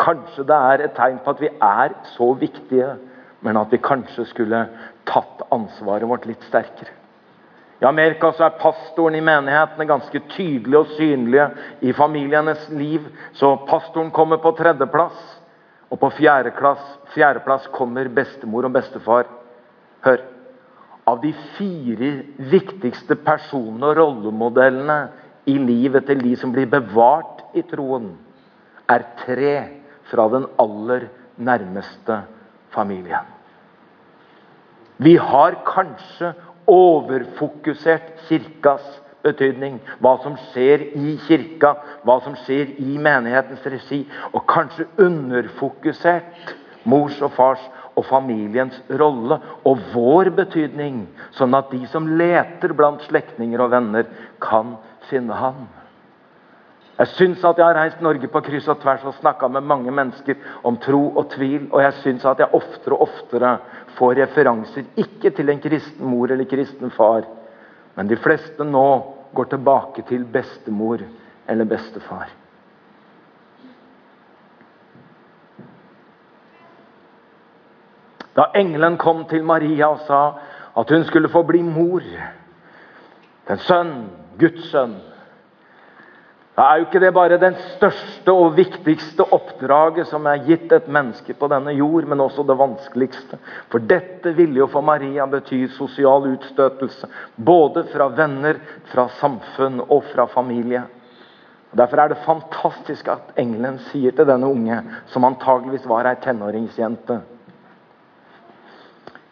[0.00, 2.96] Kanskje det er et tegn på at vi er så viktige,
[3.40, 4.64] men at vi kanskje skulle
[5.08, 6.99] tatt ansvaret vårt litt sterkere.
[7.80, 11.46] I Amerika så er pastoren i menighetene ganske tydelige og synlige
[11.80, 13.06] i familienes liv.
[13.32, 15.16] Så pastoren kommer på tredjeplass.
[15.90, 16.82] Og på fjerdeplass,
[17.14, 19.26] fjerdeplass kommer bestemor og bestefar.
[20.04, 20.20] Hør.
[21.08, 22.10] Av de fire
[22.52, 24.98] viktigste personene og rollemodellene
[25.50, 28.12] i livet til de som blir bevart i troen,
[28.86, 29.54] er tre
[30.10, 31.08] fra den aller
[31.40, 32.20] nærmeste
[32.74, 33.26] familien.
[35.00, 36.34] Vi har kanskje
[36.70, 38.84] overfokusert kirkas
[39.24, 39.78] betydning.
[40.00, 41.74] Hva som skjer i kirka,
[42.06, 44.04] hva som skjer i menighetens regi.
[44.32, 46.54] Og kanskje underfokusert
[46.88, 47.66] mors og fars
[47.98, 51.04] og familiens rolle og vår betydning.
[51.36, 54.08] Sånn at de som leter blant slektninger og venner,
[54.40, 54.76] kan
[55.10, 55.66] finne ham.
[57.00, 59.92] Jeg syns at jeg har reist Norge på kryss og tvers og snakka med mange
[59.94, 60.36] mennesker
[60.68, 61.70] om tro og tvil.
[61.72, 63.54] Og jeg syns at jeg oftere og oftere
[63.96, 67.24] får referanser ikke til en kristen mor eller kristen far,
[67.96, 68.84] men de fleste nå
[69.32, 71.00] går tilbake til bestemor
[71.48, 72.28] eller bestefar.
[78.36, 80.22] Da engelen kom til Maria og sa
[80.76, 82.04] at hun skulle få bli mor,
[83.50, 83.94] en sønn,
[84.38, 85.00] Guds sønn,
[86.60, 90.90] Da er jo ikke det bare den største og viktigste oppdraget som er gitt et
[90.92, 93.38] menneske på denne jord, men også det vanskeligste.
[93.72, 97.08] For dette ville jo for Maria bety sosial utstøtelse.
[97.40, 98.60] Både fra venner,
[98.92, 100.82] fra samfunn og fra familie.
[101.72, 107.22] Derfor er det fantastisk at engelen sier til denne unge, som antageligvis var ei tenåringsjente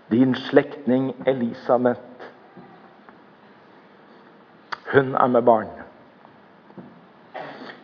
[0.08, 2.00] Din slektning Elisabeth,
[4.94, 5.77] hun er med barn.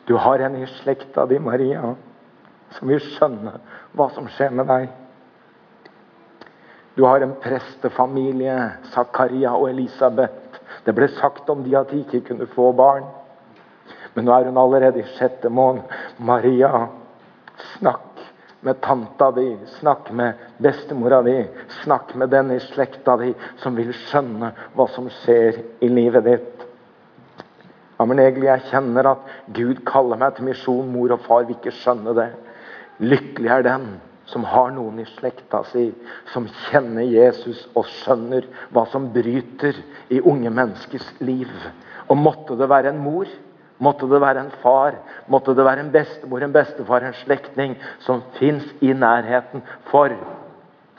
[0.05, 1.95] Du har en i slekta di, Maria,
[2.77, 3.57] som vil skjønne
[3.97, 4.89] hva som skjer med deg.
[6.95, 8.57] Du har en prestefamilie,
[8.93, 10.61] Zakaria og Elisabeth.
[10.85, 13.09] Det ble sagt om de at de ikke kunne få barn.
[14.15, 15.89] Men nå er hun allerede i sjette måned.
[16.19, 16.87] Maria,
[17.75, 18.21] snakk
[18.65, 19.49] med tanta di,
[19.81, 21.41] snakk med bestemora di,
[21.83, 26.64] snakk med den i slekta di som vil skjønne hva som skjer i livet ditt.
[28.05, 30.91] Ja, men jeg kjenner at Gud kaller meg til misjon.
[30.93, 32.27] Mor og far vil ikke skjønne det.
[33.01, 33.87] Lykkelig er den
[34.29, 35.87] som har noen i slekta si
[36.35, 38.45] som kjenner Jesus og skjønner
[38.77, 39.79] hva som bryter
[40.13, 41.49] i unge menneskers liv.
[42.05, 43.31] Og måtte det være en mor,
[43.81, 44.99] måtte det være en far,
[45.33, 47.73] måtte det være en bestemor, en bestefar, en slektning
[48.05, 49.65] som fins i nærheten.
[49.89, 50.13] For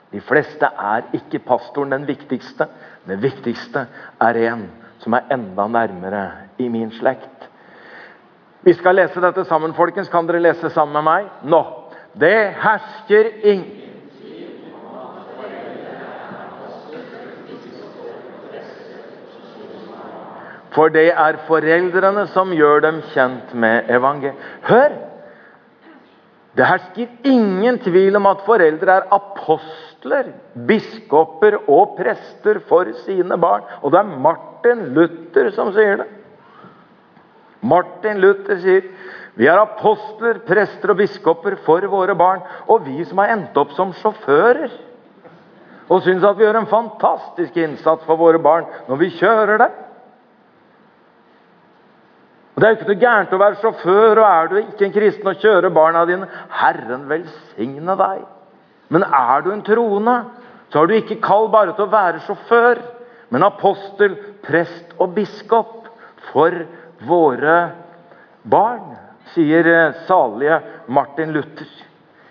[0.10, 2.65] de fleste er ikke pastoren den viktigste.
[3.06, 3.86] Den viktigste
[4.26, 4.65] er en
[4.99, 6.25] som er enda nærmere
[6.58, 7.49] i min slekt.
[8.65, 10.10] Vi skal lese dette sammen, folkens.
[10.10, 11.34] Kan dere lese sammen med meg?
[11.43, 11.63] Nå.
[12.15, 13.86] Det hersker ingen
[20.75, 24.39] For det er foreldrene som gjør dem kjent med evangeliet.
[24.67, 24.95] Hør!
[26.55, 29.94] Det hersker ingen tvil om at foreldre er apostler,
[30.68, 33.65] biskoper og prester for sine barn.
[33.82, 36.10] Og det er Martin Luther som sier det.
[37.65, 38.89] Martin Luther sier
[39.36, 42.44] vi er apostler, prester og biskoper for våre barn.
[42.72, 44.70] Og vi som har endt opp som sjåfører
[45.86, 49.82] og syns at vi gjør en fantastisk innsats for våre barn når vi kjører dem.
[52.56, 54.94] Og Det er jo ikke noe gærent å være sjåfør, og er du ikke en
[54.96, 58.22] kristen og kjører barna dine Herren velsigne deg.
[58.93, 60.17] Men er du en troende,
[60.69, 62.82] så har du ikke kall bare til å være sjåfør,
[63.34, 65.89] men apostel, prest og biskop
[66.32, 66.54] for
[67.08, 67.58] våre
[68.45, 68.93] barn,
[69.34, 70.60] sier eh, salige
[70.93, 71.69] Martin Luther.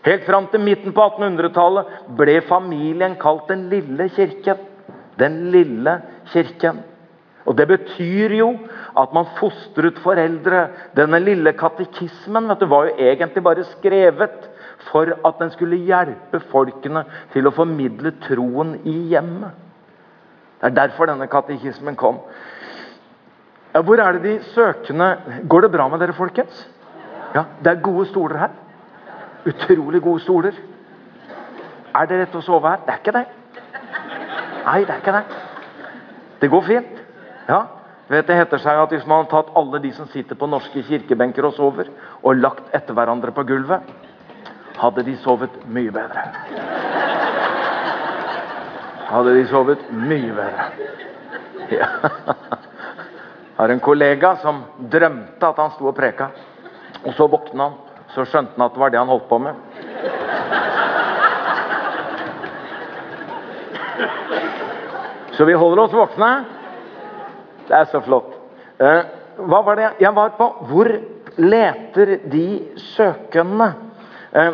[0.04, 4.60] Helt fram til midten på 1800-tallet ble familien kalt Den lille kirken.
[5.18, 5.94] Den lille
[6.32, 6.82] kirken.
[7.44, 8.50] Og Det betyr jo
[9.00, 10.68] at man fostret foreldre.
[10.96, 14.48] Denne lille katekismen vet du, var jo egentlig bare skrevet
[14.90, 19.54] for at den skulle hjelpe folkene til å formidle troen i hjemmet.
[20.60, 22.20] Det er derfor denne katekismen kom.
[23.74, 25.16] Ja, hvor er det de søkende
[25.50, 26.68] Går det bra med dere, folkens?
[27.34, 28.50] Ja, Det er gode stoler her.
[29.46, 30.52] Utrolig gode stoler.
[31.94, 32.84] Er det rett å sove her?
[32.86, 33.24] Det er ikke det.
[34.64, 35.24] Nei, det er ikke det.
[36.40, 37.02] Det går fint.
[37.48, 37.60] Ja,
[38.08, 40.82] vet Det heter seg at hvis man har tatt alle de som sitter på norske
[40.82, 41.90] kirkebenker og sover,
[42.22, 43.82] og lagt etter hverandre på gulvet,
[44.76, 46.26] hadde de sovet mye bedre.
[49.08, 50.70] Hadde de sovet mye bedre.
[51.72, 51.88] Ja
[53.56, 56.30] har en kollega som drømte at han sto og preka.
[57.04, 57.80] Og så våkna han.
[58.14, 59.54] Så skjønte han at det var det han holdt på med.
[65.34, 66.30] Så vi holder oss våkne.
[67.68, 68.34] Det er så flott.
[68.78, 69.00] Eh,
[69.48, 70.50] hva var det jeg var på?
[70.70, 70.90] Hvor
[71.38, 72.46] leter de
[72.94, 73.72] søkende?
[74.34, 74.52] Eh,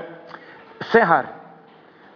[0.92, 1.28] se her.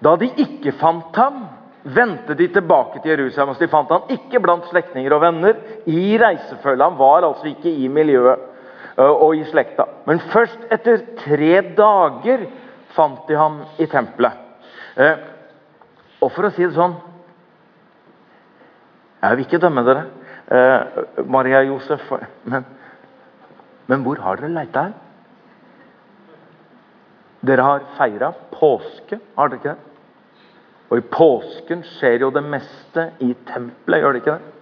[0.05, 1.45] Da de ikke fant ham
[1.85, 3.55] vendte de tilbake til Jerusalem.
[3.55, 5.61] og De fant ham ikke blant slektninger og venner.
[5.87, 6.85] I reisefølget.
[6.85, 8.51] Han var altså ikke i miljøet
[8.97, 9.89] og i slekta.
[10.07, 12.47] Men først etter tre dager
[12.95, 14.37] fant de ham i tempelet.
[16.23, 16.95] Og for å si det sånn
[19.25, 20.05] Jeg vil ikke dømme dere,
[21.25, 22.03] Maria Josef,
[22.45, 22.67] men,
[23.89, 25.04] men hvor har dere leita her?
[27.45, 29.91] Dere har feira påske, har dere ikke det?
[30.93, 34.53] Og i påsken skjer jo det meste i tempelet, gjør det ikke det?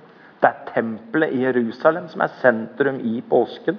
[0.42, 3.78] Det er tempelet i Jerusalem som er sentrum i påsken.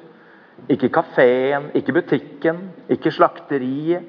[0.72, 2.60] Ikke kafeen, ikke butikken,
[2.94, 4.06] ikke slakteriet.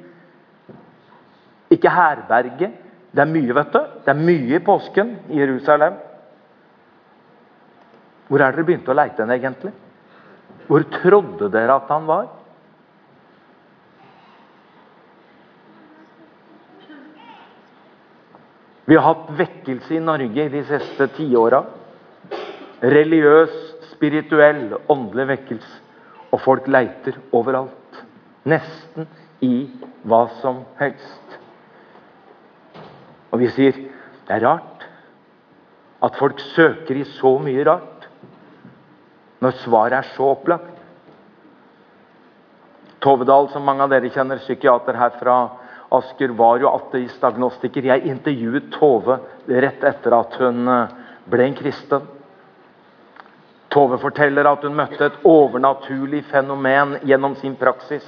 [1.70, 2.76] Ikke herberget.
[3.14, 3.80] Det er mye, vet du.
[4.04, 5.96] Det er mye i påsken i Jerusalem.
[8.28, 9.72] Hvor er dere begynte å leite hen, egentlig?
[10.68, 12.30] Hvor trodde dere at han var?
[18.84, 21.62] Vi har hatt vekkelse i Norge de siste tiåra.
[22.84, 23.54] Religiøs,
[23.94, 25.80] spirituell, åndelig vekkelse.
[26.34, 28.02] Og folk leiter overalt.
[28.44, 29.08] Nesten
[29.44, 29.70] i
[30.04, 31.38] hva som helst.
[33.32, 33.78] Og vi sier
[34.24, 34.84] det er rart
[36.04, 38.06] at folk søker i så mye rart
[39.44, 40.70] når svaret er så opplagt.
[43.04, 45.36] Tovedal, som mange av dere kjenner, psykiater her fra
[45.94, 47.86] Asker, var jo ateist-agnostiker.
[47.90, 49.18] Jeg intervjuet Tove
[49.48, 50.92] rett etter at hun eh,
[51.30, 52.10] ble en kristen.
[53.74, 58.04] Tove forteller at hun møtte et overnaturlig fenomen gjennom sin praksis.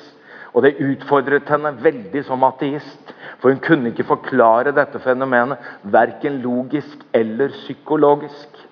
[0.54, 3.14] Og det utfordret henne veldig som ateist.
[3.40, 8.62] For hun kunne ikke forklare dette fenomenet verken logisk eller psykologisk.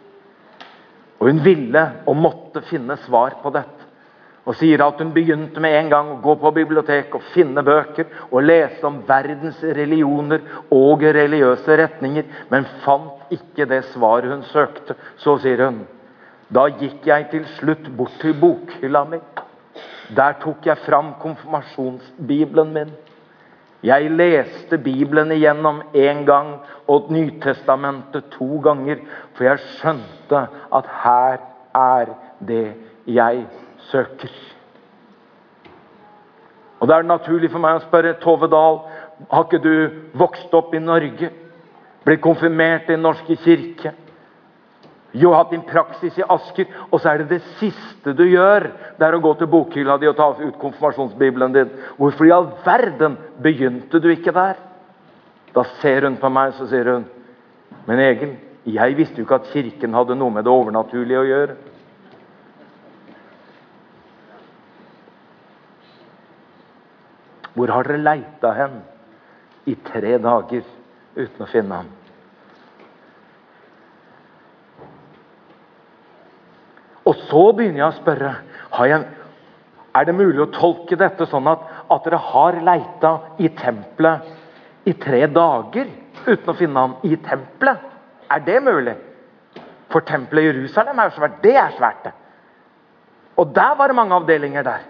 [1.20, 3.83] Og hun ville og måtte finne svar på dette
[4.44, 8.10] og sier at hun begynte med en gang å gå på bibliotek og finne bøker
[8.28, 14.98] og lese om verdens religioner og religiøse retninger, men fant ikke det svaret hun søkte.
[15.16, 15.84] Så sier hun
[16.54, 19.18] da gikk jeg til slutt bort til bokhylla mi.
[20.14, 22.92] Der tok jeg fram konfirmasjonsbibelen min.
[23.84, 26.54] Jeg leste Bibelen igjennom én gang
[26.88, 29.00] og Nytestamentet to ganger,
[29.34, 31.42] for jeg skjønte at her
[31.74, 32.66] er det
[33.08, 33.44] jeg
[33.90, 34.32] søker.
[36.80, 38.82] Og Det er naturlig for meg å spørre Tove Dahl
[39.30, 41.30] har ikke du vokst opp i Norge,
[42.04, 43.94] blitt konfirmert i Den norske kirke,
[45.14, 48.66] jo hatt din praksis i Asker, og så er det det siste du gjør,
[48.98, 51.70] det er å gå til bokhylla di og ta ut konfirmasjonsbibelen din.
[51.96, 54.58] Hvorfor i all verden begynte du ikke der?
[55.54, 57.06] Da ser hun på meg så sier hun,
[57.86, 58.34] men Egil,
[58.66, 61.56] jeg visste jo ikke at Kirken hadde noe med det overnaturlige å gjøre.
[67.54, 68.80] Hvor har dere leita hen
[69.70, 70.64] i tre dager
[71.14, 71.92] uten å finne ham?
[77.04, 78.32] Og så begynner jeg å spørre
[78.88, 79.04] jeg,
[79.94, 81.60] Er det mulig å tolke dette sånn at,
[81.92, 85.92] at dere har leita i tempelet i tre dager
[86.26, 87.84] uten å finne ham i tempelet?
[88.34, 88.96] Er det mulig?
[89.92, 91.38] For tempelet i Jerusalem er jo svært.
[91.44, 92.14] Det er svært, det.
[93.38, 94.82] Og der var det mange avdelinger der.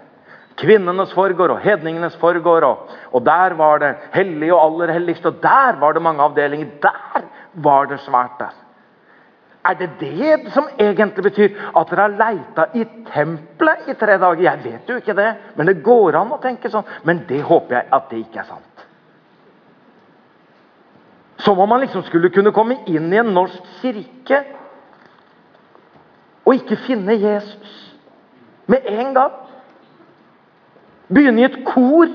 [0.57, 2.63] Kvinnenes forgård og hedningenes forgård.
[2.63, 5.25] Og, og der var det hellig og aller helligst.
[5.25, 6.77] Og der var det mange avdelinger.
[6.81, 8.53] Der var det svært der.
[9.65, 14.43] Er det det som egentlig betyr at dere har leita i tempelet i tre dager?
[14.43, 16.85] Jeg vet jo ikke det, men det går an å tenke sånn.
[17.03, 18.83] Men det håper jeg at det ikke er sant.
[21.41, 24.43] Som om man liksom skulle kunne komme inn i en norsk kirke
[26.45, 27.81] og ikke finne Jesus
[28.69, 29.41] med en gang.
[31.09, 32.09] Begynne i et kor.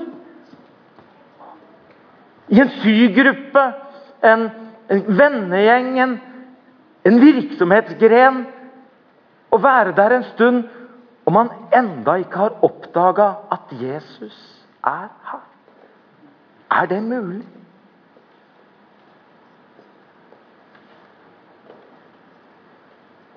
[2.51, 3.63] I en sygruppe,
[4.27, 4.49] en,
[4.91, 6.17] en vennegjeng, en,
[7.07, 8.43] en virksomhetsgren.
[9.51, 10.63] Å være der en stund
[11.25, 14.37] og man enda ikke har oppdaga at Jesus
[14.83, 15.43] er her.
[16.71, 17.45] Er det mulig?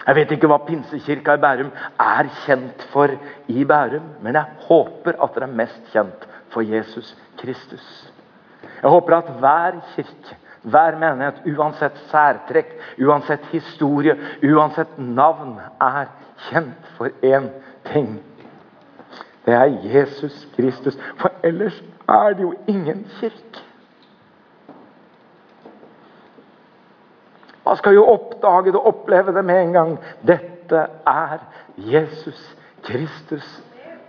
[0.06, 3.12] Jeg vet ikke hva Pinsekirka i Bærum er kjent for
[3.48, 7.86] i Bærum, men jeg håper at dere er mest kjent for Jesus Kristus.
[8.82, 16.12] Jeg håper at hver kirke, hver menighet, uansett særtrekk, uansett historie, uansett navn, er
[16.48, 17.48] kjent for én
[17.92, 18.18] ting.
[19.44, 20.96] Det er Jesus Kristus.
[21.20, 23.64] For ellers er det jo ingen kirke.
[27.64, 29.94] Man skal jo oppdage det og oppleve det med en gang.
[30.26, 31.38] Dette er
[31.76, 33.46] Jesus Kristus.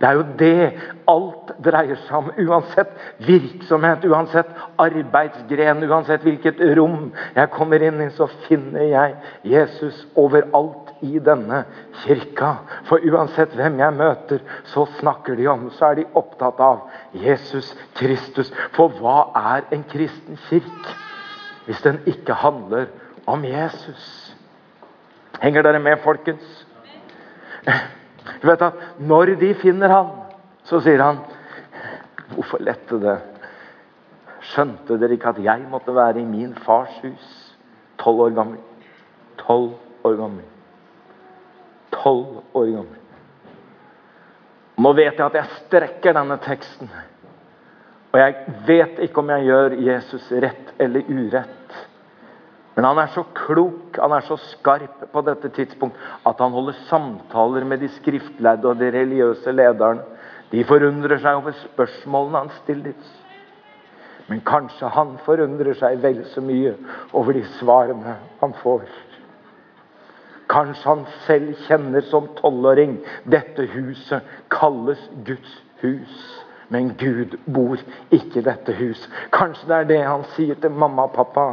[0.00, 0.72] Det er jo det
[1.08, 2.26] alt dreier seg om.
[2.36, 2.90] Uansett
[3.24, 4.50] virksomhet, uansett
[4.82, 9.14] arbeidsgren, uansett hvilket rom jeg kommer inn i, så finner jeg
[9.54, 11.62] Jesus overalt i denne
[12.02, 12.58] kirka.
[12.90, 16.84] For uansett hvem jeg møter, så snakker de om, så er de opptatt av
[17.16, 18.52] Jesus Kristus.
[18.76, 21.02] For hva er en kristen kirke
[21.66, 24.34] hvis den ikke handler om om Jesus.
[25.42, 26.66] Henger dere med, folkens?
[28.42, 30.12] Du vet at Når de finner han,
[30.64, 31.22] så sier han
[32.32, 33.16] Hvorfor lette det?
[34.46, 37.26] Skjønte dere ikke at jeg måtte være i min fars hus?
[37.98, 38.60] Tolv år gammel.
[39.40, 39.74] Tolv
[40.04, 40.44] år gammel.
[41.94, 43.02] Tolv år gammel.
[44.76, 46.90] Nå vet jeg at jeg strekker denne teksten.
[48.12, 51.65] Og jeg vet ikke om jeg gjør Jesus rett eller urett.
[52.76, 55.96] Men han er så klok, han er så skarp på dette tidspunkt
[56.28, 60.04] at han holder samtaler med de skriftlærde og de religiøse lederne.
[60.52, 62.98] De forundrer seg over spørsmålene han stiller.
[64.28, 66.74] Men kanskje han forundrer seg vel så mye
[67.16, 68.84] over de svarene han får.
[70.52, 76.18] Kanskje han selv kjenner som tolvåring dette huset kalles Guds hus.
[76.68, 79.00] Men Gud bor ikke i dette hus.
[79.32, 81.46] Kanskje det er det han sier til mamma og pappa.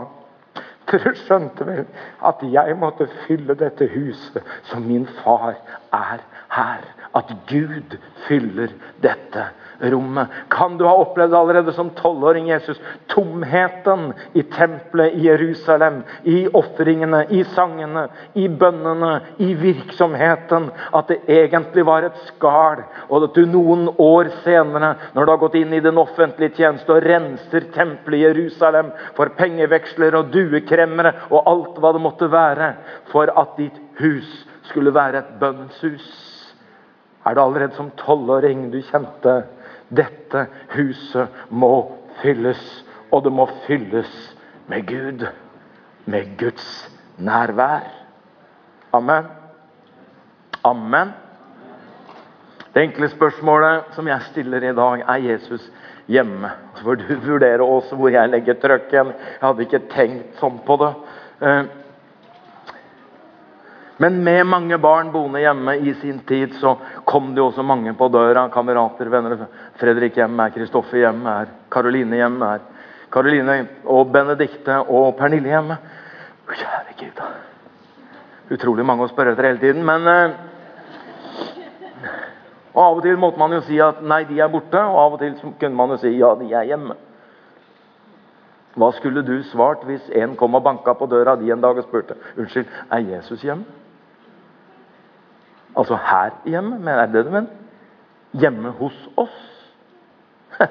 [0.91, 1.85] Dere skjønte vel
[2.29, 5.55] at jeg måtte fylle dette huset som min far
[5.93, 6.23] er
[6.53, 6.87] her.
[7.15, 8.73] At Gud fyller
[9.03, 10.27] dette huset rommet.
[10.49, 12.79] Kan du ha opplevd allerede som tolvåring Jesus
[13.11, 20.69] tomheten i tempelet i Jerusalem, i ofringene, i sangene, i bønnene, i virksomheten?
[20.93, 25.43] At det egentlig var et skall, og at du noen år senere, når du har
[25.43, 31.15] gått inn i den offentlige tjeneste og renser tempelet i Jerusalem for pengeveksler og duekremmere
[31.29, 32.73] og alt hva det måtte være,
[33.11, 34.29] for at ditt hus
[34.69, 36.07] skulle være et bønnens hus.
[37.25, 39.43] Er det allerede som tolvåring du kjente
[39.89, 42.61] dette huset må fylles,
[43.11, 44.13] og det må fylles
[44.67, 45.27] med Gud.
[46.05, 47.87] Med Guds nærvær.
[48.93, 49.29] Amen.
[50.63, 51.13] Amen.
[52.73, 55.71] Det enkle spørsmålet som jeg stiller i dag, er Jesus
[56.07, 56.49] hjemme?
[56.75, 59.13] Så får du vurdere også hvor jeg legger trøkken.
[59.13, 60.91] Jeg hadde ikke tenkt sånn på det.
[64.01, 66.75] Men med mange barn boende hjemme i sin tid, så
[67.05, 68.47] kom det jo også mange på døra.
[68.53, 69.45] Kamerater, venner.
[69.77, 72.63] Fredrik hjemme er, Kristoffer hjemme er, Karoline hjemme er.
[73.13, 75.77] Karoline og Benedikte og Pernille hjemme.
[76.49, 77.21] Kjære Gud.
[78.53, 79.85] Utrolig mange å spørre etter hele tiden.
[79.85, 80.41] Men eh,
[82.73, 85.15] og Av og til måtte man jo si at nei, de er borte, og av
[85.15, 86.97] og til kunne man jo si ja, de er hjemme.
[88.73, 91.85] Hva skulle du svart hvis en kom og banka på døra di en dag og
[91.85, 93.82] spurte unnskyld, er Jesus hjemme?
[95.77, 97.47] Altså her hjemme, men er det det du mener?
[98.33, 99.39] Hjemme hos oss?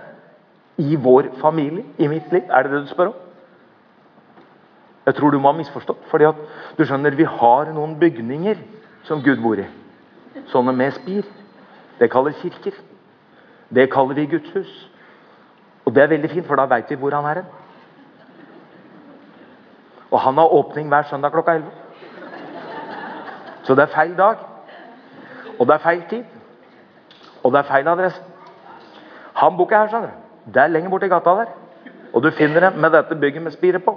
[0.79, 1.85] I vår familie?
[1.99, 2.43] I mitt liv?
[2.51, 3.15] Er det det du spør om?
[5.07, 6.05] Jeg tror du må ha misforstått.
[6.11, 6.35] fordi at
[6.79, 8.57] du skjønner, Vi har noen bygninger
[9.03, 9.67] som Gud bor i.
[10.47, 11.23] Sånne med spir.
[11.99, 12.73] Det kalles kirker.
[13.75, 14.91] Det kaller vi Guds hus.
[15.85, 17.51] Og det er veldig fint, for da veit vi hvor han er hen.
[20.11, 21.71] Og han har åpning hver søndag klokka 11.
[23.63, 24.37] Så det er feil dag.
[25.59, 26.25] Og det er feil tid.
[27.43, 28.23] Og det er feil adresse.
[29.35, 30.51] Han bor ikke her, skjønner du.
[30.55, 31.55] Det er lenger borti gata der.
[32.13, 33.95] Og du finner det med dette bygget med spire på.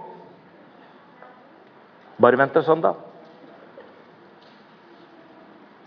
[2.21, 2.93] Bare vent til søndag.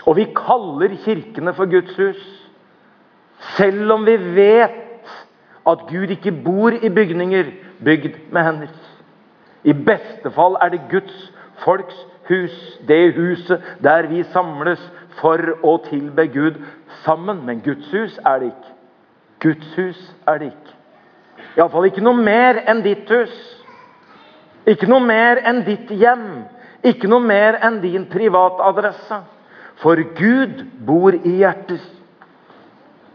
[0.07, 2.51] Og vi kaller kirkene for Guds hus.
[3.57, 4.85] Selv om vi vet
[5.69, 7.45] at Gud ikke bor i bygninger
[7.85, 8.69] bygd med hender.
[9.65, 11.33] I beste fall er det Guds
[11.65, 16.59] folks hus, det huset der vi samles for å tilbe Gud
[17.05, 17.45] sammen.
[17.47, 18.75] Men Guds hus er det ikke.
[19.43, 20.77] Guds hus er det ikke.
[21.59, 23.35] Iallfall ikke noe mer enn ditt hus.
[24.69, 26.27] Ikke noe mer enn ditt hjem.
[26.87, 29.23] Ikke noe mer enn din privatadresse.
[29.83, 31.81] For Gud bor i hjerter.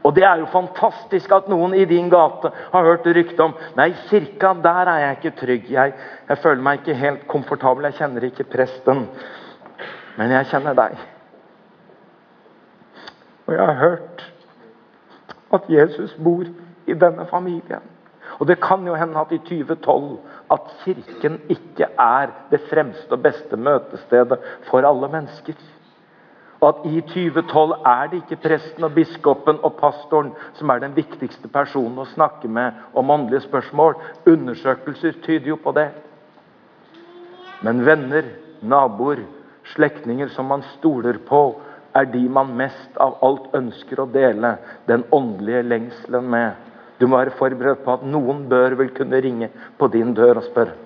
[0.03, 3.93] Og det er jo fantastisk at noen i din gate har hørt rykte om Nei,
[4.09, 5.71] kirka, der er jeg ikke trygg.
[5.71, 5.93] Jeg,
[6.27, 7.87] jeg føler meg ikke helt komfortabel.
[7.87, 9.05] Jeg kjenner ikke presten.
[10.19, 11.12] Men jeg kjenner deg.
[13.45, 14.33] Og jeg har hørt
[15.53, 16.45] at Jesus bor
[16.87, 17.83] i denne familien.
[18.39, 20.19] Og Det kan jo hende at i 2012
[20.51, 24.39] at Kirken ikke er det fremste og beste møtestedet
[24.69, 25.53] for alle mennesker.
[26.61, 30.95] Og at i 2012 er det ikke presten og biskopen og pastoren som er den
[30.95, 33.97] viktigste personen å snakke med om åndelige spørsmål.
[34.25, 35.89] Undersøkelser tyder jo på det.
[37.61, 38.23] Men venner,
[38.61, 39.25] naboer,
[39.75, 41.43] slektninger som man stoler på,
[41.95, 44.55] er de man mest av alt ønsker å dele
[44.89, 46.53] den åndelige lengselen med.
[46.99, 50.47] Du må være forberedt på at noen bør vel kunne ringe på din dør og
[50.47, 50.79] spørre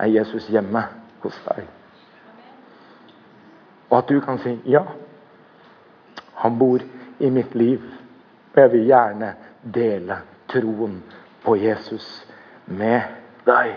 [0.00, 0.82] er Jesus hjemme
[1.22, 1.66] hos deg.
[3.90, 4.84] Og at du kan si ja,
[6.40, 6.80] han bor
[7.20, 7.82] i mitt liv.
[8.54, 10.16] Og jeg vil gjerne dele
[10.50, 11.00] troen
[11.44, 12.06] på Jesus
[12.66, 13.02] med
[13.46, 13.76] deg.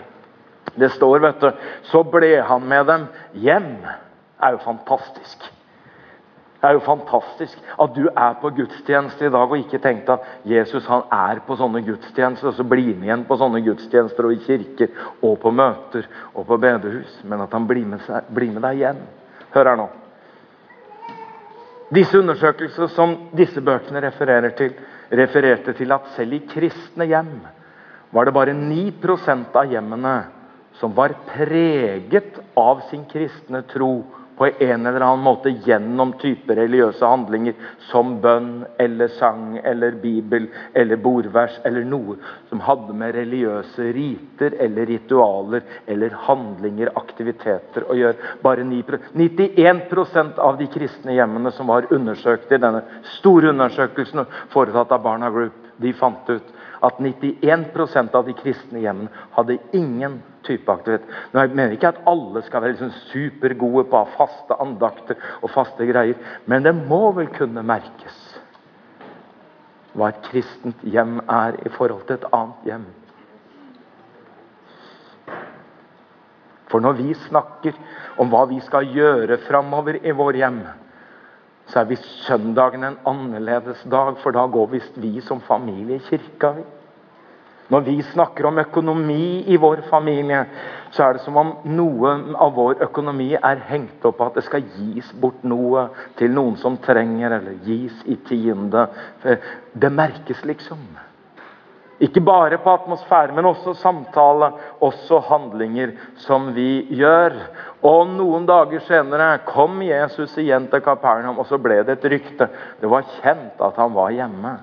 [0.74, 1.50] Det står, vet du,
[1.90, 3.04] så ble han med dem
[3.44, 3.68] hjem.
[3.84, 5.44] Det er jo fantastisk.
[6.64, 10.28] Det er jo fantastisk at du er på gudstjeneste i dag og ikke tenkte at
[10.48, 14.32] Jesus han er på sånne gudstjenester, og så blir han igjen på sånne gudstjenester og
[14.32, 17.18] i kirker og på møter og på bedehus.
[17.28, 19.04] Men at han blir med, seg, blir med deg igjen.
[19.52, 19.86] Hør her nå.
[21.92, 24.72] Disse undersøkelser som disse bøkene refererer til,
[25.12, 27.34] refererte til at selv i kristne hjem
[28.16, 30.16] var det bare 9% av hjemmene
[30.80, 33.98] som var preget av sin kristne tro
[34.36, 37.54] på en eller annen måte gjennom type religiøse handlinger
[37.90, 42.16] som bønn eller sang eller bibel eller bordvers eller noe
[42.50, 48.34] som hadde med religiøse riter eller ritualer eller handlinger, aktiviteter å gjøre.
[48.42, 48.82] Bare 9
[49.14, 52.82] 91% av de kristne hjemmene som var undersøkt i denne
[53.18, 56.52] store undersøkelsen foretatt av Barna Group, de fant ut
[56.84, 61.06] at 91% av de kristne hjemmene hadde ingen type aktivitet.
[61.32, 65.88] Nå jeg mener ikke at alle skal være liksom supergode på faste andakter og faste
[65.88, 68.20] greier, men det må vel kunne merkes
[69.94, 72.86] hva et kristent hjem er i forhold til et annet hjem.
[76.66, 77.76] For når vi snakker
[78.18, 80.58] om hva vi skal gjøre framover i vår hjem,
[81.66, 86.06] så er visst søndagen en annerledes dag, for da går visst vi som familie i
[86.08, 86.50] kirka.
[86.58, 86.64] vi.
[87.68, 90.44] Når vi snakker om økonomi i vår familie,
[90.92, 94.44] så er det som om noe av vår økonomi er hengt opp på at det
[94.44, 95.88] skal gis bort noe
[96.18, 98.84] til noen som trenger, eller gis i tiende.
[99.72, 100.84] Det merkes liksom.
[102.02, 104.50] Ikke bare på atmosfære, men også samtale,
[104.82, 105.92] også handlinger
[106.24, 107.36] som vi gjør.
[107.86, 112.48] Og Noen dager senere kom Jesus igjen til Kapernaum, og så ble det et rykte.
[112.80, 114.56] Det var kjent at han var hjemme.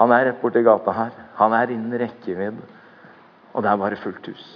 [0.00, 1.12] Han er rett borti gata her.
[1.38, 2.64] Han er innen rekkevidde.
[3.54, 4.46] Og der var det fullt hus.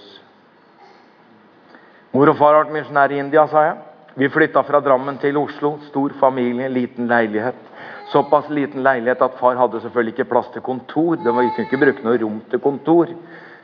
[2.17, 3.77] Mor og far har vært misjonær i India, sa jeg.
[4.19, 5.77] Vi flytta fra Drammen til Oslo.
[5.91, 7.68] Stor familie, liten leilighet.
[8.13, 11.19] Såpass liten leilighet at far hadde selvfølgelig ikke plass til kontor.
[11.21, 13.13] Det var, vi kunne ikke bruke noe rom til kontor.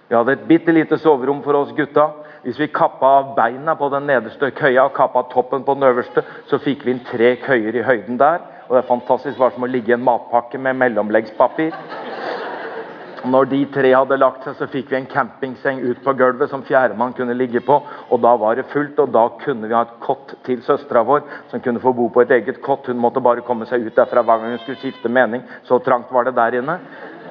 [0.08, 2.10] Vi hadde et bitte lite soverom for oss gutta.
[2.44, 6.24] Hvis vi kappa av beina på den nederste køya og kappa toppen på den øverste,
[6.50, 8.42] så fikk vi inn tre køyer i høyden der.
[8.68, 9.38] Og det er fantastisk.
[9.38, 11.72] Det var som å ligge i en matpakke med mellomleggspapir.
[13.24, 16.64] Når de tre hadde lagt seg, så fikk vi en campingseng ut på gulvet som
[16.66, 17.78] fjerdemann kunne ligge på.
[18.12, 21.22] og Da var det fullt, og da kunne vi ha et kott til søstera vår,
[21.48, 22.86] som kunne få bo på et eget kott.
[22.86, 25.40] Hun måtte bare komme seg ut derfra hver gang hun skulle skifte mening.
[25.64, 26.78] Så trangt var det der inne.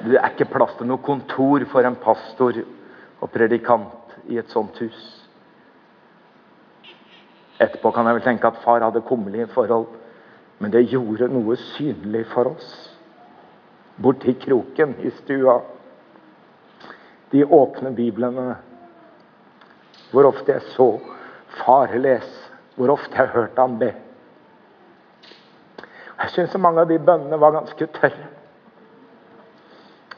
[0.02, 2.58] Det er ikke plass til noe kontor for en pastor
[3.20, 5.04] og predikant i et sånt hus.
[7.62, 9.86] Etterpå kan jeg vel tenke at far hadde kummerlige forhold,
[10.58, 12.74] men det gjorde noe synlig for oss.
[14.02, 15.60] Borti kroken i stua
[17.34, 18.54] de åpne biblene.
[20.12, 20.86] Hvor ofte jeg så
[21.58, 23.90] far lese, hvor ofte jeg hørte han be.
[26.20, 28.28] Jeg syns mange av de bønnene var ganske tørre.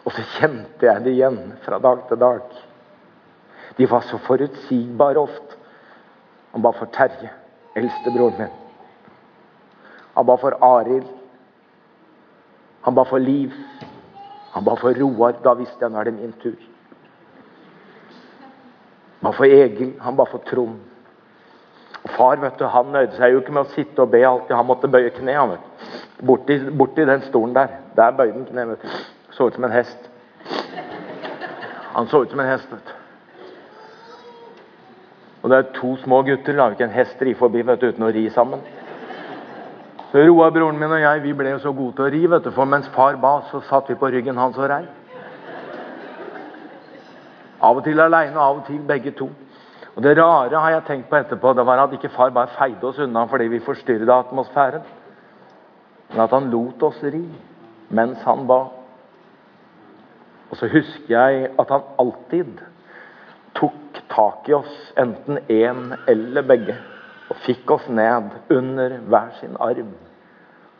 [0.05, 2.45] Og så kjente jeg det igjen fra dag til dag.
[3.81, 5.57] De var så forutsigbare ofte.
[6.53, 7.33] Han ba for Terje,
[7.77, 8.55] eldstebroren min.
[10.15, 11.09] Han ba for Arild.
[12.85, 13.57] Han ba for Liv.
[14.53, 15.41] Han ba for Roar.
[15.45, 16.76] Da visste jeg nå er det min tur.
[19.21, 20.77] Han ba for Egil, han ba for Trond.
[22.05, 24.55] Og Far vet du, han nøyde seg jo ikke med å sitte og be alltid.
[24.55, 25.35] Han måtte bøye kne.
[25.35, 25.57] han.
[26.23, 27.81] Borti, borti den stolen der.
[27.97, 28.69] Der bøyde han kne.
[28.69, 28.89] vet du.
[29.31, 30.11] Så ut som en hest.
[31.97, 32.71] Han så ut som en hest.
[32.73, 32.93] vet du.
[35.43, 36.53] Og det er to små gutter.
[36.53, 38.63] La ikke en hest ri forbi vet du, uten å ri sammen.
[40.13, 42.45] Så Roar, broren min og jeg vi ble jo så gode til å ri, vet
[42.47, 44.85] du, for mens far ba, så satt vi på ryggen hans og rei.
[47.61, 49.31] Av og til aleine, av og til begge to.
[49.97, 52.85] Og Det rare har jeg tenkt på etterpå, det var at ikke far bare feide
[52.85, 54.83] oss unna fordi vi forstyrret atmosfæren,
[56.11, 57.25] men at han lot oss ri
[57.89, 58.59] mens han ba.
[60.51, 62.61] Og så husker jeg at han alltid
[63.57, 66.77] tok tak i oss, enten én eller begge,
[67.31, 69.95] og fikk oss ned under hver sin arm,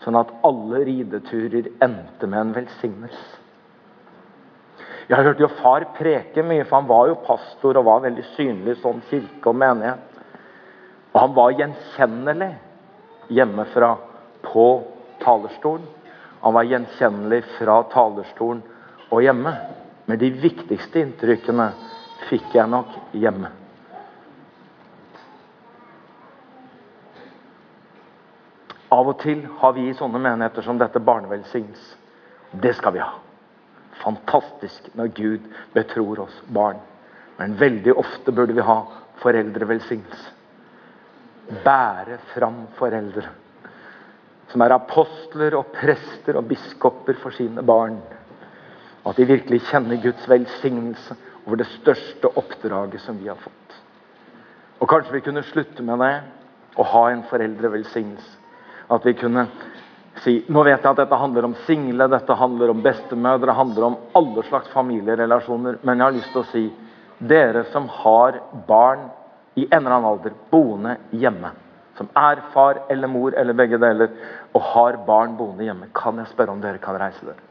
[0.05, 3.46] sånn at alle rideturer endte med en velsignelse.
[5.07, 8.81] Jeg hørte jo far preke mye, for han var jo pastor og var veldig synlig
[8.81, 10.17] sånn kirke og menighet.
[11.13, 12.49] Og han var gjenkjennelig
[13.37, 13.93] hjemmefra
[14.49, 14.65] på
[15.23, 15.85] talerstolen.
[16.43, 18.65] Han var gjenkjennelig fra talerstolen
[19.13, 19.53] og hjemme.
[20.11, 21.69] Men de viktigste inntrykkene
[22.27, 23.53] fikk jeg nok hjemme.
[28.97, 31.95] Av og til har vi i sånne menigheter som dette barnevelsignelse.
[32.63, 33.26] Det skal vi ha
[34.03, 36.79] fantastisk når Gud betror oss barn.
[37.39, 38.79] Men veldig ofte burde vi ha
[39.23, 40.33] foreldrevelsignelse.
[41.65, 43.29] Bære fram foreldre
[44.51, 47.99] som er apostler og prester og biskoper for sine barn.
[49.03, 51.17] Og at de virkelig kjenner Guds velsignelse
[51.47, 53.77] over det største oppdraget som vi har fått.
[54.81, 56.15] Og Kanskje vi kunne slutte med det
[56.77, 58.33] og ha en foreldrevelsignelse.
[58.91, 59.47] At vi kunne
[60.25, 63.87] si Nå vet jeg at dette handler om single, dette handler om bestemødre, det handler
[63.91, 65.79] om alle slags familierelasjoner.
[65.83, 66.65] Men jeg har lyst til å si
[67.19, 69.09] dere som har barn
[69.57, 71.51] i en eller annen alder boende hjemme,
[71.97, 74.13] som er far eller mor eller begge deler,
[74.53, 77.47] og har barn boende hjemme, kan jeg spørre om dere kan reise dere?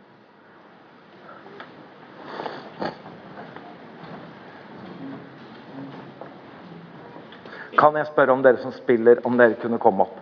[7.75, 10.21] Kan jeg spørre om dere som spiller, om dere kunne komme opp?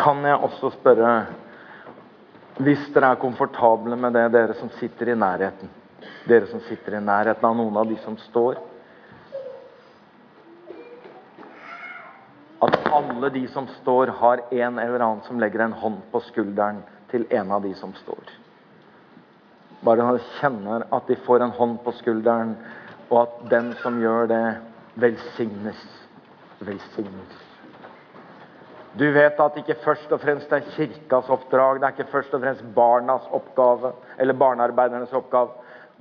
[0.00, 1.12] Kan jeg også spørre
[2.60, 5.70] hvis dere er komfortable med det, dere som sitter i nærheten.
[6.28, 8.58] Dere som sitter i nærheten av noen av de som står.
[12.60, 16.82] At alle de som står, har en eller annen som legger en hånd på skulderen
[17.08, 18.34] til en av de som står.
[19.80, 22.58] Bare han kjenner at de får en hånd på skulderen,
[23.08, 24.44] og at den som gjør det,
[25.00, 25.86] velsignes.
[26.60, 27.49] Velsignes.
[28.98, 32.32] Du vet at det ikke først og fremst er kirkas oppdrag, det er ikke først
[32.34, 35.52] og fremst barnas oppgave, eller barnearbeidernes oppgave.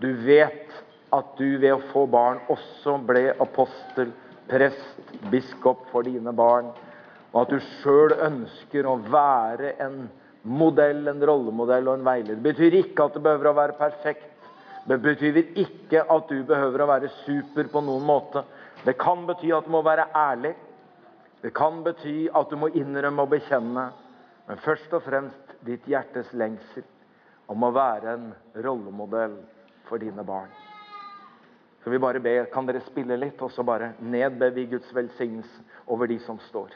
[0.02, 0.74] Du vet
[1.14, 4.14] at du ved å få barn også ble apostel,
[4.50, 6.72] prest, biskop for dine barn.
[7.30, 10.08] Og at du sjøl ønsker å være en
[10.50, 12.40] modell, en rollemodell og en veileder.
[12.40, 14.26] Det betyr ikke at du behøver å være perfekt.
[14.90, 18.42] Det betyr ikke at du behøver å være super på noen måte.
[18.82, 20.56] Det kan bety at du må være ærlig.
[21.42, 23.86] Det kan bety at du må innrømme og bekjenne,
[24.48, 26.84] men først og fremst ditt hjertes lengsel
[27.50, 28.28] om å være en
[28.66, 29.38] rollemodell
[29.88, 30.52] for dine barn.
[31.84, 32.34] Så vi bare be?
[32.52, 36.74] Kan dere spille litt, og så bare nedbe vi Guds velsignelse over de som står.